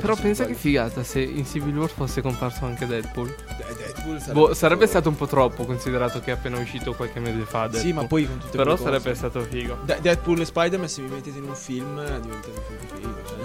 Però 0.00 0.14
pensa 0.14 0.44
che 0.44 0.54
figata 0.54 1.02
se 1.02 1.20
in 1.20 1.46
Civil 1.46 1.76
War 1.76 1.88
fosse 1.88 2.20
comparso 2.22 2.64
anche 2.64 2.86
Deadpool. 2.86 3.28
De- 3.28 3.74
Deadpool 3.76 4.18
sarebbe, 4.20 4.32
Boh, 4.32 4.54
sarebbe 4.54 4.86
stato 4.86 5.08
un 5.08 5.16
po' 5.16 5.26
troppo 5.26 5.64
considerato 5.64 6.20
che 6.20 6.30
è 6.30 6.34
appena 6.34 6.58
uscito 6.58 6.92
qualche 6.94 7.18
mese 7.20 7.44
fa. 7.44 7.64
Sì, 7.66 7.70
Deadpool. 7.82 7.94
ma 7.94 8.06
poi 8.06 8.26
con 8.26 8.38
tutte 8.38 8.56
Però 8.56 8.76
sarebbe 8.76 9.02
cose. 9.10 9.14
stato 9.14 9.40
figo. 9.42 9.78
De- 9.84 9.98
Deadpool 10.00 10.40
e 10.40 10.44
Spider-Man, 10.44 10.88
se 10.88 11.00
mi 11.02 11.08
mettete 11.08 11.38
in 11.38 11.44
un 11.44 11.54
film, 11.54 11.98
eh, 11.98 12.20
diventa 12.20 12.48
mio 12.48 12.62
film 12.66 12.78
preferito. 12.78 13.22
Cioè. 13.26 13.36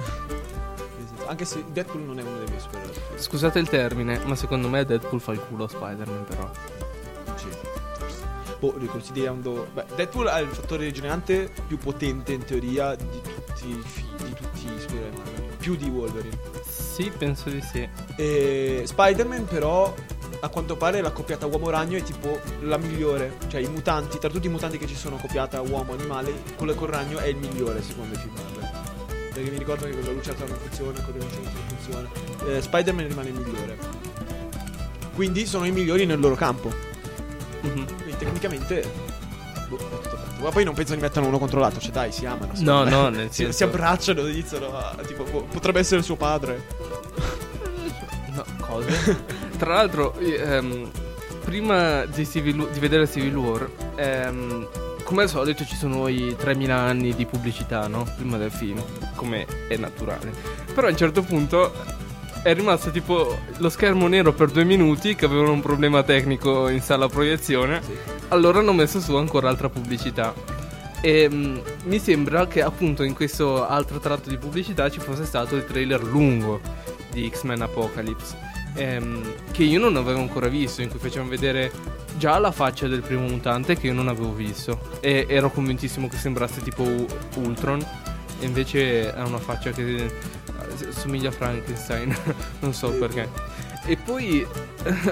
Senso, 0.97 1.27
Anche 1.27 1.45
se 1.45 1.63
Deadpool 1.71 2.01
non 2.03 2.19
è 2.19 2.21
uno 2.23 2.37
dei 2.37 2.47
miei 2.47 2.59
supereroi. 2.59 2.93
Scusate 3.15 3.59
il 3.59 3.69
termine, 3.69 4.19
ma 4.25 4.35
secondo 4.35 4.67
me 4.67 4.83
Deadpool 4.85 5.21
fa 5.21 5.31
il 5.31 5.39
culo 5.39 5.63
a 5.63 5.69
Spider-Man 5.69 6.25
però. 6.25 6.49
Sì, 7.35 7.45
forse. 7.97 8.23
Boh, 8.59 8.75
riconsiderando. 8.77 9.67
Beh, 9.73 9.85
Deadpool 9.95 10.27
ha 10.27 10.39
il 10.39 10.49
fattore 10.49 10.83
rigenerante 10.83 11.49
più 11.65 11.77
potente 11.77 12.33
in 12.33 12.43
teoria 12.43 12.93
di 12.95 13.05
tutti 13.23 13.69
i 13.69 13.81
fi- 13.85 14.09
Più 15.61 15.75
di 15.75 15.87
Wolverine. 15.89 16.35
Sì, 16.67 17.11
penso 17.15 17.51
di 17.51 17.61
sì. 17.61 17.87
E 18.15 18.81
Spider-Man, 18.83 19.45
però, 19.45 19.93
a 20.39 20.49
quanto 20.49 20.75
pare 20.75 21.01
la 21.01 21.11
coppiata 21.11 21.45
uomo-ragno 21.45 21.97
è 21.97 22.01
tipo 22.01 22.39
la 22.61 22.77
migliore. 22.77 23.37
Cioè, 23.47 23.61
i 23.61 23.67
mutanti, 23.67 24.17
tra 24.17 24.27
tutti 24.27 24.47
i 24.47 24.49
mutanti 24.49 24.79
che 24.79 24.87
ci 24.87 24.95
sono, 24.95 25.17
coppiata 25.17 25.61
uomo-animale, 25.61 26.33
quello 26.57 26.73
col 26.73 26.89
ragno 26.89 27.19
è 27.19 27.27
il 27.27 27.37
migliore 27.37 27.83
secondo 27.83 28.15
i 28.15 28.19
film 28.19 28.33
Marvel. 28.33 28.69
Perché 29.33 29.51
mi 29.51 29.57
ricordo 29.59 29.85
che 29.85 29.91
con 29.91 30.03
la 30.03 30.11
lucertola 30.11 30.49
non 30.49 30.57
funziona, 30.57 31.01
con 31.01 31.13
le 31.13 31.19
lucertole 31.19 31.53
non 31.53 31.77
funziona. 31.77 32.57
Eh, 32.57 32.61
Spider-Man 32.63 33.07
rimane 33.07 33.29
il 33.29 33.35
migliore. 33.35 33.77
Quindi 35.13 35.45
sono 35.45 35.65
i 35.65 35.71
migliori 35.71 36.07
nel 36.07 36.19
loro 36.19 36.33
campo. 36.33 36.73
Mhm. 37.61 37.85
Quindi 37.85 38.17
tecnicamente. 38.17 39.10
Ma 40.41 40.49
poi 40.49 40.63
non 40.63 40.73
penso 40.73 40.95
che 40.95 40.99
mettano 40.99 41.27
uno 41.27 41.37
contro 41.37 41.59
l'altro, 41.59 41.79
cioè 41.79 41.91
dai, 41.91 42.11
si 42.11 42.25
amano. 42.25 42.51
No, 42.57 42.83
no, 42.83 43.09
nel 43.09 43.27
si, 43.29 43.43
senso- 43.43 43.57
si 43.57 43.63
abbracciano 43.63 44.25
e 44.25 44.31
iniziano 44.31 44.75
a. 44.75 44.95
Tipo, 45.05 45.23
boh, 45.23 45.43
potrebbe 45.43 45.79
essere 45.79 46.01
suo 46.01 46.15
padre. 46.15 46.65
No, 48.33 48.43
cose. 48.59 49.23
Tra 49.57 49.75
l'altro, 49.75 50.17
eh, 50.17 50.33
ehm, 50.33 50.89
prima 51.43 52.05
di, 52.05 52.25
Civil- 52.25 52.69
di 52.71 52.79
vedere 52.79 53.07
Civil 53.07 53.35
War, 53.35 53.69
ehm, 53.95 54.67
come 55.03 55.23
al 55.23 55.29
solito 55.29 55.65
ci 55.65 55.75
sono 55.75 56.07
i 56.07 56.35
3000 56.35 56.75
anni 56.75 57.13
di 57.13 57.25
pubblicità, 57.25 57.87
no? 57.87 58.07
Prima 58.15 58.37
del 58.37 58.51
film, 58.51 58.81
come 59.15 59.45
è 59.67 59.75
naturale. 59.75 60.31
Però 60.73 60.87
a 60.87 60.89
un 60.89 60.97
certo 60.97 61.21
punto 61.21 61.99
è 62.43 62.53
rimasto 62.53 62.89
tipo 62.89 63.37
lo 63.57 63.69
schermo 63.69 64.07
nero 64.07 64.33
per 64.33 64.49
due 64.49 64.63
minuti 64.63 65.15
che 65.15 65.25
avevano 65.25 65.51
un 65.51 65.61
problema 65.61 66.01
tecnico 66.03 66.69
in 66.69 66.81
sala 66.81 67.07
proiezione. 67.07 67.81
Allora 68.29 68.59
hanno 68.59 68.73
messo 68.73 68.99
su 68.99 69.15
ancora 69.15 69.49
altra 69.49 69.69
pubblicità. 69.69 70.33
E 71.01 71.29
mm, 71.29 71.57
mi 71.85 71.99
sembra 71.99 72.47
che 72.47 72.61
appunto 72.61 73.03
in 73.03 73.13
questo 73.13 73.67
altro 73.67 73.99
tratto 73.99 74.29
di 74.29 74.37
pubblicità 74.37 74.89
ci 74.89 74.99
fosse 74.99 75.25
stato 75.25 75.55
il 75.55 75.65
trailer 75.65 76.03
lungo 76.03 76.59
di 77.11 77.29
X-Men 77.29 77.61
Apocalypse. 77.61 78.35
ehm, 78.75 79.33
che 79.51 79.63
io 79.63 79.79
non 79.79 79.97
avevo 79.97 80.19
ancora 80.19 80.47
visto, 80.47 80.81
in 80.81 80.89
cui 80.89 80.99
facevano 80.99 81.29
vedere 81.29 81.71
già 82.17 82.37
la 82.39 82.51
faccia 82.51 82.87
del 82.87 83.01
primo 83.01 83.27
mutante 83.27 83.75
che 83.75 83.87
io 83.87 83.93
non 83.93 84.07
avevo 84.07 84.33
visto. 84.33 84.79
E 84.99 85.25
ero 85.27 85.51
convintissimo 85.51 86.07
che 86.07 86.17
sembrasse 86.17 86.61
tipo 86.61 86.83
Ultron. 87.35 87.85
E 88.41 88.45
invece 88.45 89.13
ha 89.13 89.23
una 89.23 89.37
faccia 89.37 89.69
che 89.71 90.05
eh, 90.05 90.11
somiglia 90.91 91.29
a 91.29 91.31
Frankenstein. 91.31 92.15
non 92.59 92.73
so 92.73 92.91
perché. 92.91 93.29
E 93.85 93.97
poi 93.97 94.45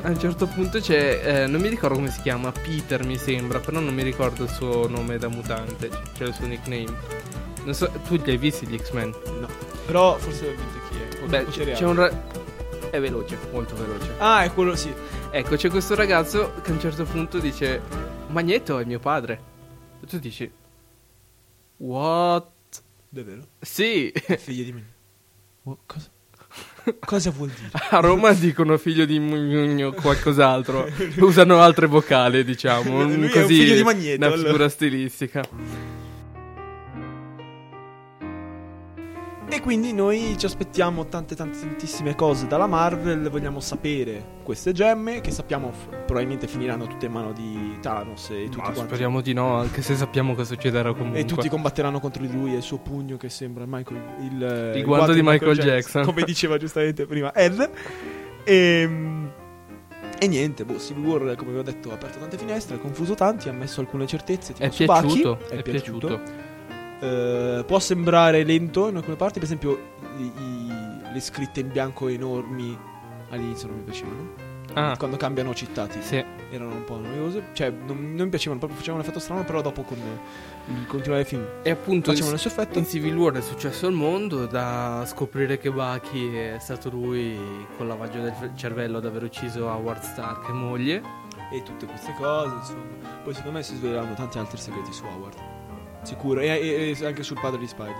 a 0.01 0.09
un 0.09 0.19
certo 0.19 0.47
punto 0.47 0.79
c'è, 0.79 1.21
eh, 1.23 1.47
non 1.47 1.61
mi 1.61 1.69
ricordo 1.69 1.95
come 1.95 2.09
si 2.09 2.21
chiama, 2.21 2.51
Peter 2.51 3.05
mi 3.05 3.17
sembra, 3.17 3.59
però 3.59 3.79
non 3.79 3.93
mi 3.93 4.03
ricordo 4.03 4.43
il 4.43 4.49
suo 4.49 4.87
nome 4.87 5.17
da 5.17 5.27
mutante, 5.27 5.89
cioè 6.17 6.27
il 6.27 6.33
suo 6.33 6.47
nickname. 6.47 6.93
Non 7.63 7.73
so, 7.73 7.89
tu 8.07 8.15
li 8.15 8.31
hai 8.31 8.37
visti 8.37 8.65
gli 8.65 8.77
X-Men? 8.77 9.13
No. 9.39 9.47
Però 9.85 10.17
forse 10.17 10.47
ho 10.47 10.49
vinto 10.49 10.79
chi 10.89 10.97
è. 10.97 11.27
Beh, 11.27 11.45
c'è, 11.45 11.71
c'è 11.73 11.85
un... 11.85 11.95
ra- 11.95 12.23
è 12.89 12.99
veloce, 12.99 13.37
molto 13.51 13.75
veloce. 13.75 14.13
Ah, 14.17 14.43
è 14.43 14.53
quello, 14.53 14.75
sì. 14.75 14.91
Ecco, 15.31 15.55
c'è 15.55 15.69
questo 15.69 15.93
ragazzo 15.93 16.53
che 16.61 16.71
a 16.71 16.73
un 16.73 16.79
certo 16.79 17.03
punto 17.05 17.37
dice, 17.39 17.81
Magneto 18.27 18.79
è 18.79 18.85
mio 18.85 18.99
padre. 18.99 19.41
E 20.01 20.07
tu 20.07 20.17
dici, 20.17 20.51
what? 21.77 22.47
Davvero? 23.09 23.41
Sì. 23.59 24.09
È 24.09 24.37
figlio 24.37 24.63
di 24.63 24.71
me. 24.73 24.83
Cosa? 25.85 26.09
Cosa 26.99 27.29
vuol 27.31 27.49
dire? 27.49 27.69
A 27.91 27.99
Roma 27.99 28.33
dicono 28.33 28.77
figlio 28.77 29.05
di 29.05 29.19
Mugno 29.19 29.91
qualcos'altro. 29.91 30.87
Usano 31.19 31.59
altre 31.59 31.85
vocali, 31.87 32.43
diciamo. 32.43 33.03
Lui 33.03 33.13
è 33.13 33.15
un 33.15 33.29
così, 33.29 33.55
figlio 33.55 33.75
di 33.75 33.83
Magneto, 33.83 34.17
Una 34.17 34.25
allora. 34.27 34.47
figura 34.49 34.69
stilistica. 34.69 35.43
E 39.51 39.61
quindi 39.61 39.93
noi 39.93 40.35
ci 40.37 40.45
aspettiamo 40.45 41.07
tante 41.07 41.35
tante 41.35 41.59
tantissime 41.59 42.13
cose 42.15 42.45
dalla 42.47 42.67
Marvel, 42.67 43.29
vogliamo 43.29 43.59
sapere 43.59 44.37
queste 44.43 44.73
gemme 44.73 45.21
che 45.21 45.31
sappiamo 45.31 45.71
f- 45.71 45.87
probabilmente 46.05 46.47
finiranno 46.47 46.85
tutte 46.85 47.07
in 47.07 47.11
mano 47.11 47.33
di 47.33 47.77
Thanos 47.81 48.29
e 48.29 48.43
tutti 48.45 48.57
Ma 48.57 48.63
quanti. 48.71 48.81
speriamo 48.81 49.21
di 49.21 49.33
no, 49.33 49.55
anche 49.57 49.81
se 49.81 49.95
sappiamo 49.95 50.35
che 50.35 50.45
succederà 50.45 50.93
comunque. 50.93 51.19
E 51.21 51.25
tutti 51.25 51.49
combatteranno 51.49 51.99
contro 51.99 52.21
di 52.23 52.31
lui 52.31 52.53
e 52.53 52.57
il 52.57 52.61
suo 52.61 52.77
pugno 52.77 53.17
che 53.17 53.29
sembra 53.29 53.65
Michael, 53.67 54.01
il, 54.21 54.43
eh, 54.73 54.77
Il 54.77 54.85
guanto 54.85 55.13
di 55.13 55.21
Michael 55.23 55.57
Jackson. 55.57 56.05
Come 56.05 56.21
diceva 56.23 56.57
giustamente 56.57 57.05
prima 57.07 57.33
Ed. 57.33 57.69
E, 58.43 58.89
e 60.19 60.27
niente, 60.27 60.63
boh, 60.63 60.79
Civil 60.79 61.05
War, 61.05 61.35
come 61.35 61.51
vi 61.53 61.57
ho 61.57 61.63
detto, 61.63 61.89
ha 61.89 61.95
aperto 61.95 62.19
tante 62.19 62.37
finestre, 62.37 62.75
ha 62.75 62.79
confuso 62.79 63.15
tanti, 63.15 63.49
ha 63.49 63.53
messo 63.53 63.81
alcune 63.81 64.05
certezze. 64.05 64.53
Tipo 64.53 64.65
È 64.65 64.69
su 64.69 64.85
Bucky, 64.85 65.01
piaciuto, 65.07 65.39
è, 65.49 65.55
è 65.57 65.61
piaciuto. 65.63 66.07
piaciuto. 66.07 66.47
Eh, 67.01 67.63
può 67.65 67.79
sembrare 67.79 68.43
lento 68.43 68.87
in 68.89 68.95
alcune 68.97 69.15
parti, 69.15 69.35
per 69.39 69.43
esempio 69.43 69.79
i- 70.17 70.23
i- 70.23 70.71
le 71.13 71.19
scritte 71.21 71.61
in 71.61 71.71
bianco 71.71 72.07
enormi 72.07 72.77
all'inizio 73.29 73.67
non 73.67 73.77
mi 73.77 73.83
piacevano. 73.83 74.47
Ah. 74.73 74.95
Quando 74.97 75.17
cambiano 75.17 75.55
cittati 75.55 75.99
Sì. 76.01 76.23
erano 76.51 76.73
un 76.75 76.83
po' 76.83 76.97
noiose, 76.97 77.45
cioè 77.53 77.71
non, 77.71 78.13
non 78.13 78.25
mi 78.25 78.29
piacevano, 78.29 78.59
proprio 78.59 78.77
facevano 78.77 79.01
un 79.01 79.07
effetto 79.07 79.19
strano, 79.19 79.43
però 79.43 79.61
dopo 79.61 79.81
con 79.81 79.97
il 79.97 80.85
continuare 80.85 81.21
il 81.21 81.27
film 81.27 81.43
E 81.63 81.71
appunto 81.71 82.11
facevano 82.11 82.35
in, 82.35 82.35
il 82.35 82.39
suo 82.41 82.51
effetto. 82.51 82.77
in 82.77 82.85
Civil 82.85 83.15
War 83.17 83.33
è 83.33 83.41
successo 83.41 83.87
al 83.87 83.93
mondo 83.93 84.45
da 84.45 85.03
scoprire 85.07 85.57
che 85.57 85.71
Bucky 85.71 86.33
è 86.35 86.57
stato 86.59 86.91
lui 86.91 87.35
con 87.77 87.87
lavaggio 87.87 88.21
del 88.21 88.33
cervello 88.55 88.97
ad 88.97 89.05
aver 89.05 89.23
ucciso 89.23 89.65
Howard 89.65 90.01
Stark 90.03 90.49
e 90.49 90.53
moglie. 90.53 91.01
e 91.51 91.63
tutte 91.63 91.87
queste 91.87 92.13
cose, 92.19 92.53
insomma. 92.53 92.83
Poi 93.23 93.33
secondo 93.33 93.57
me 93.57 93.63
si 93.63 93.75
sveleranno 93.75 94.13
tanti 94.13 94.37
altri 94.37 94.59
segreti 94.59 94.93
su 94.93 95.03
Howard. 95.05 95.35
Sicuro, 96.01 96.39
e, 96.39 96.95
e- 96.99 97.05
anche 97.05 97.23
sul 97.23 97.39
padre 97.39 97.59
di 97.59 97.67
Spidey. 97.67 97.93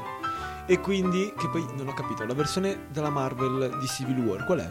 E 0.65 0.79
quindi, 0.79 1.33
che 1.37 1.49
poi 1.49 1.65
non 1.75 1.87
ho 1.87 1.93
capito, 1.93 2.25
la 2.25 2.33
versione 2.33 2.85
della 2.89 3.09
Marvel 3.09 3.77
di 3.79 3.87
Civil 3.87 4.19
War 4.19 4.45
qual 4.45 4.59
è? 4.59 4.67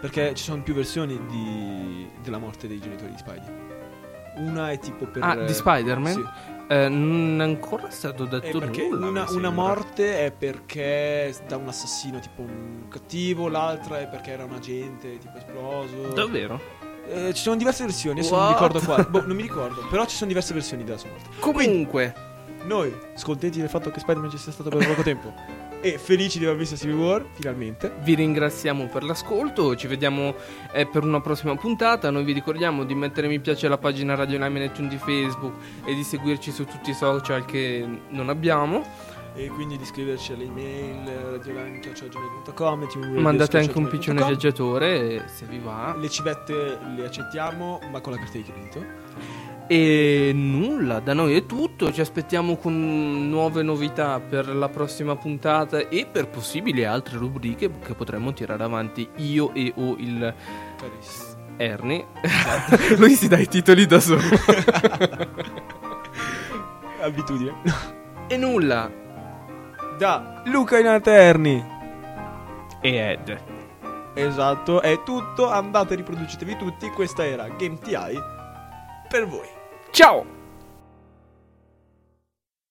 Perché 0.00 0.34
ci 0.34 0.44
sono 0.44 0.62
più 0.62 0.74
versioni 0.74 1.18
di- 1.26 2.08
della 2.22 2.38
morte 2.38 2.68
dei 2.68 2.78
genitori 2.80 3.10
di 3.12 3.18
Spidey. 3.18 3.66
Una 4.36 4.70
è 4.70 4.78
tipo 4.78 5.06
per... 5.06 5.22
Ah, 5.24 5.34
di 5.34 5.52
Spider-Man? 5.52 6.12
Sì. 6.12 6.24
Eh, 6.70 6.88
non 6.88 7.40
è 7.40 7.44
ancora 7.44 7.90
stato 7.90 8.26
detto 8.26 8.58
Eh, 8.58 8.60
perché 8.60 8.86
nulla, 8.88 9.06
una, 9.08 9.24
una 9.30 9.50
morte 9.50 10.26
è 10.26 10.30
perché 10.30 11.34
da 11.48 11.56
un 11.56 11.66
assassino 11.68 12.20
tipo 12.20 12.42
un 12.42 12.88
cattivo, 12.90 13.48
l'altra 13.48 14.00
è 14.00 14.06
perché 14.06 14.32
era 14.32 14.44
un 14.44 14.52
agente 14.52 15.16
tipo 15.18 15.36
esploso. 15.38 16.12
Davvero? 16.14 16.60
Eh, 17.08 17.32
ci 17.32 17.40
sono 17.42 17.56
diverse 17.56 17.84
versioni, 17.84 18.18
adesso 18.20 18.36
non 18.36 18.46
mi 18.48 18.52
ricordo 18.52 18.80
quale. 18.80 19.04
Boh, 19.08 19.26
non 19.26 19.34
mi 19.34 19.42
ricordo, 19.42 19.86
però 19.88 20.04
ci 20.04 20.14
sono 20.14 20.28
diverse 20.28 20.52
versioni 20.52 20.84
della 20.84 20.98
sua 20.98 21.08
morte. 21.08 21.28
Comunque, 21.40 22.14
Noi, 22.68 22.94
scontenti 23.14 23.60
del 23.60 23.70
fatto 23.70 23.90
che 23.90 23.98
Spider-Man 23.98 24.30
ci 24.30 24.36
sia 24.36 24.52
stato 24.52 24.68
per 24.68 24.86
poco 24.86 25.02
tempo 25.02 25.32
e 25.80 25.96
felici 25.96 26.38
di 26.38 26.44
aver 26.44 26.58
visto 26.58 26.76
Civil 26.76 26.96
War, 26.96 27.24
finalmente. 27.32 27.94
vi 28.02 28.14
ringraziamo 28.14 28.88
per 28.88 29.04
l'ascolto. 29.04 29.74
Ci 29.74 29.86
vediamo 29.86 30.34
eh, 30.72 30.86
per 30.86 31.02
una 31.02 31.22
prossima 31.22 31.56
puntata. 31.56 32.10
Noi 32.10 32.24
vi 32.24 32.32
ricordiamo 32.32 32.84
di 32.84 32.94
mettere 32.94 33.26
mi 33.26 33.40
piace 33.40 33.66
alla 33.66 33.78
pagina 33.78 34.14
Radio 34.14 34.36
Lime 34.38 34.58
Netune 34.58 34.88
di 34.88 34.98
Facebook 34.98 35.54
e 35.86 35.94
di 35.94 36.02
seguirci 36.02 36.50
su 36.50 36.66
tutti 36.66 36.90
i 36.90 36.94
social 36.94 37.46
che 37.46 37.86
non 38.10 38.28
abbiamo. 38.28 38.84
E 39.34 39.48
quindi 39.48 39.78
di 39.78 39.84
iscriverci 39.84 40.32
alle 40.32 40.44
email 40.44 41.06
radioline.com 41.06 42.86
Mandate 43.18 43.58
anche 43.58 43.78
un 43.78 43.88
piccione 43.88 44.22
viaggiatore 44.22 45.26
se 45.28 45.46
vi 45.46 45.58
va. 45.58 45.96
Le 45.96 46.10
civette 46.10 46.78
le 46.94 47.06
accettiamo, 47.06 47.80
ma 47.90 48.00
con 48.00 48.12
la 48.12 48.18
carta 48.18 48.36
di 48.36 48.42
credito. 48.42 49.47
E 49.70 50.32
nulla, 50.34 50.98
da 51.00 51.12
noi 51.12 51.36
è 51.36 51.44
tutto. 51.44 51.92
Ci 51.92 52.00
aspettiamo 52.00 52.56
con 52.56 53.28
nuove 53.28 53.62
novità 53.62 54.18
per 54.18 54.48
la 54.48 54.70
prossima 54.70 55.14
puntata 55.14 55.88
e 55.88 56.06
per 56.10 56.28
possibili 56.28 56.84
altre 56.84 57.18
rubriche 57.18 57.70
che 57.84 57.92
potremmo 57.92 58.32
tirare 58.32 58.64
avanti 58.64 59.06
io 59.16 59.52
e 59.52 59.70
o 59.76 59.94
il 59.98 60.34
Carissimo. 60.80 61.36
Ernie. 61.58 62.06
Lui 62.96 63.14
si 63.14 63.28
dà 63.28 63.36
i 63.36 63.46
titoli 63.46 63.84
da 63.84 64.00
solo. 64.00 64.22
Abitudine. 67.02 67.52
e 68.26 68.36
nulla. 68.38 68.90
Da 69.98 70.42
Luca 70.46 70.78
in 70.78 70.86
Alterni. 70.86 71.62
E 72.80 72.96
Ed. 72.96 73.38
Esatto, 74.14 74.80
è 74.80 75.02
tutto. 75.02 75.50
Andate, 75.50 75.94
riproducetevi 75.94 76.56
tutti. 76.56 76.88
Questa 76.88 77.26
era 77.26 77.48
Game 77.48 77.78
TI 77.78 78.18
per 79.08 79.26
voi. 79.26 79.57
叫 79.92 80.24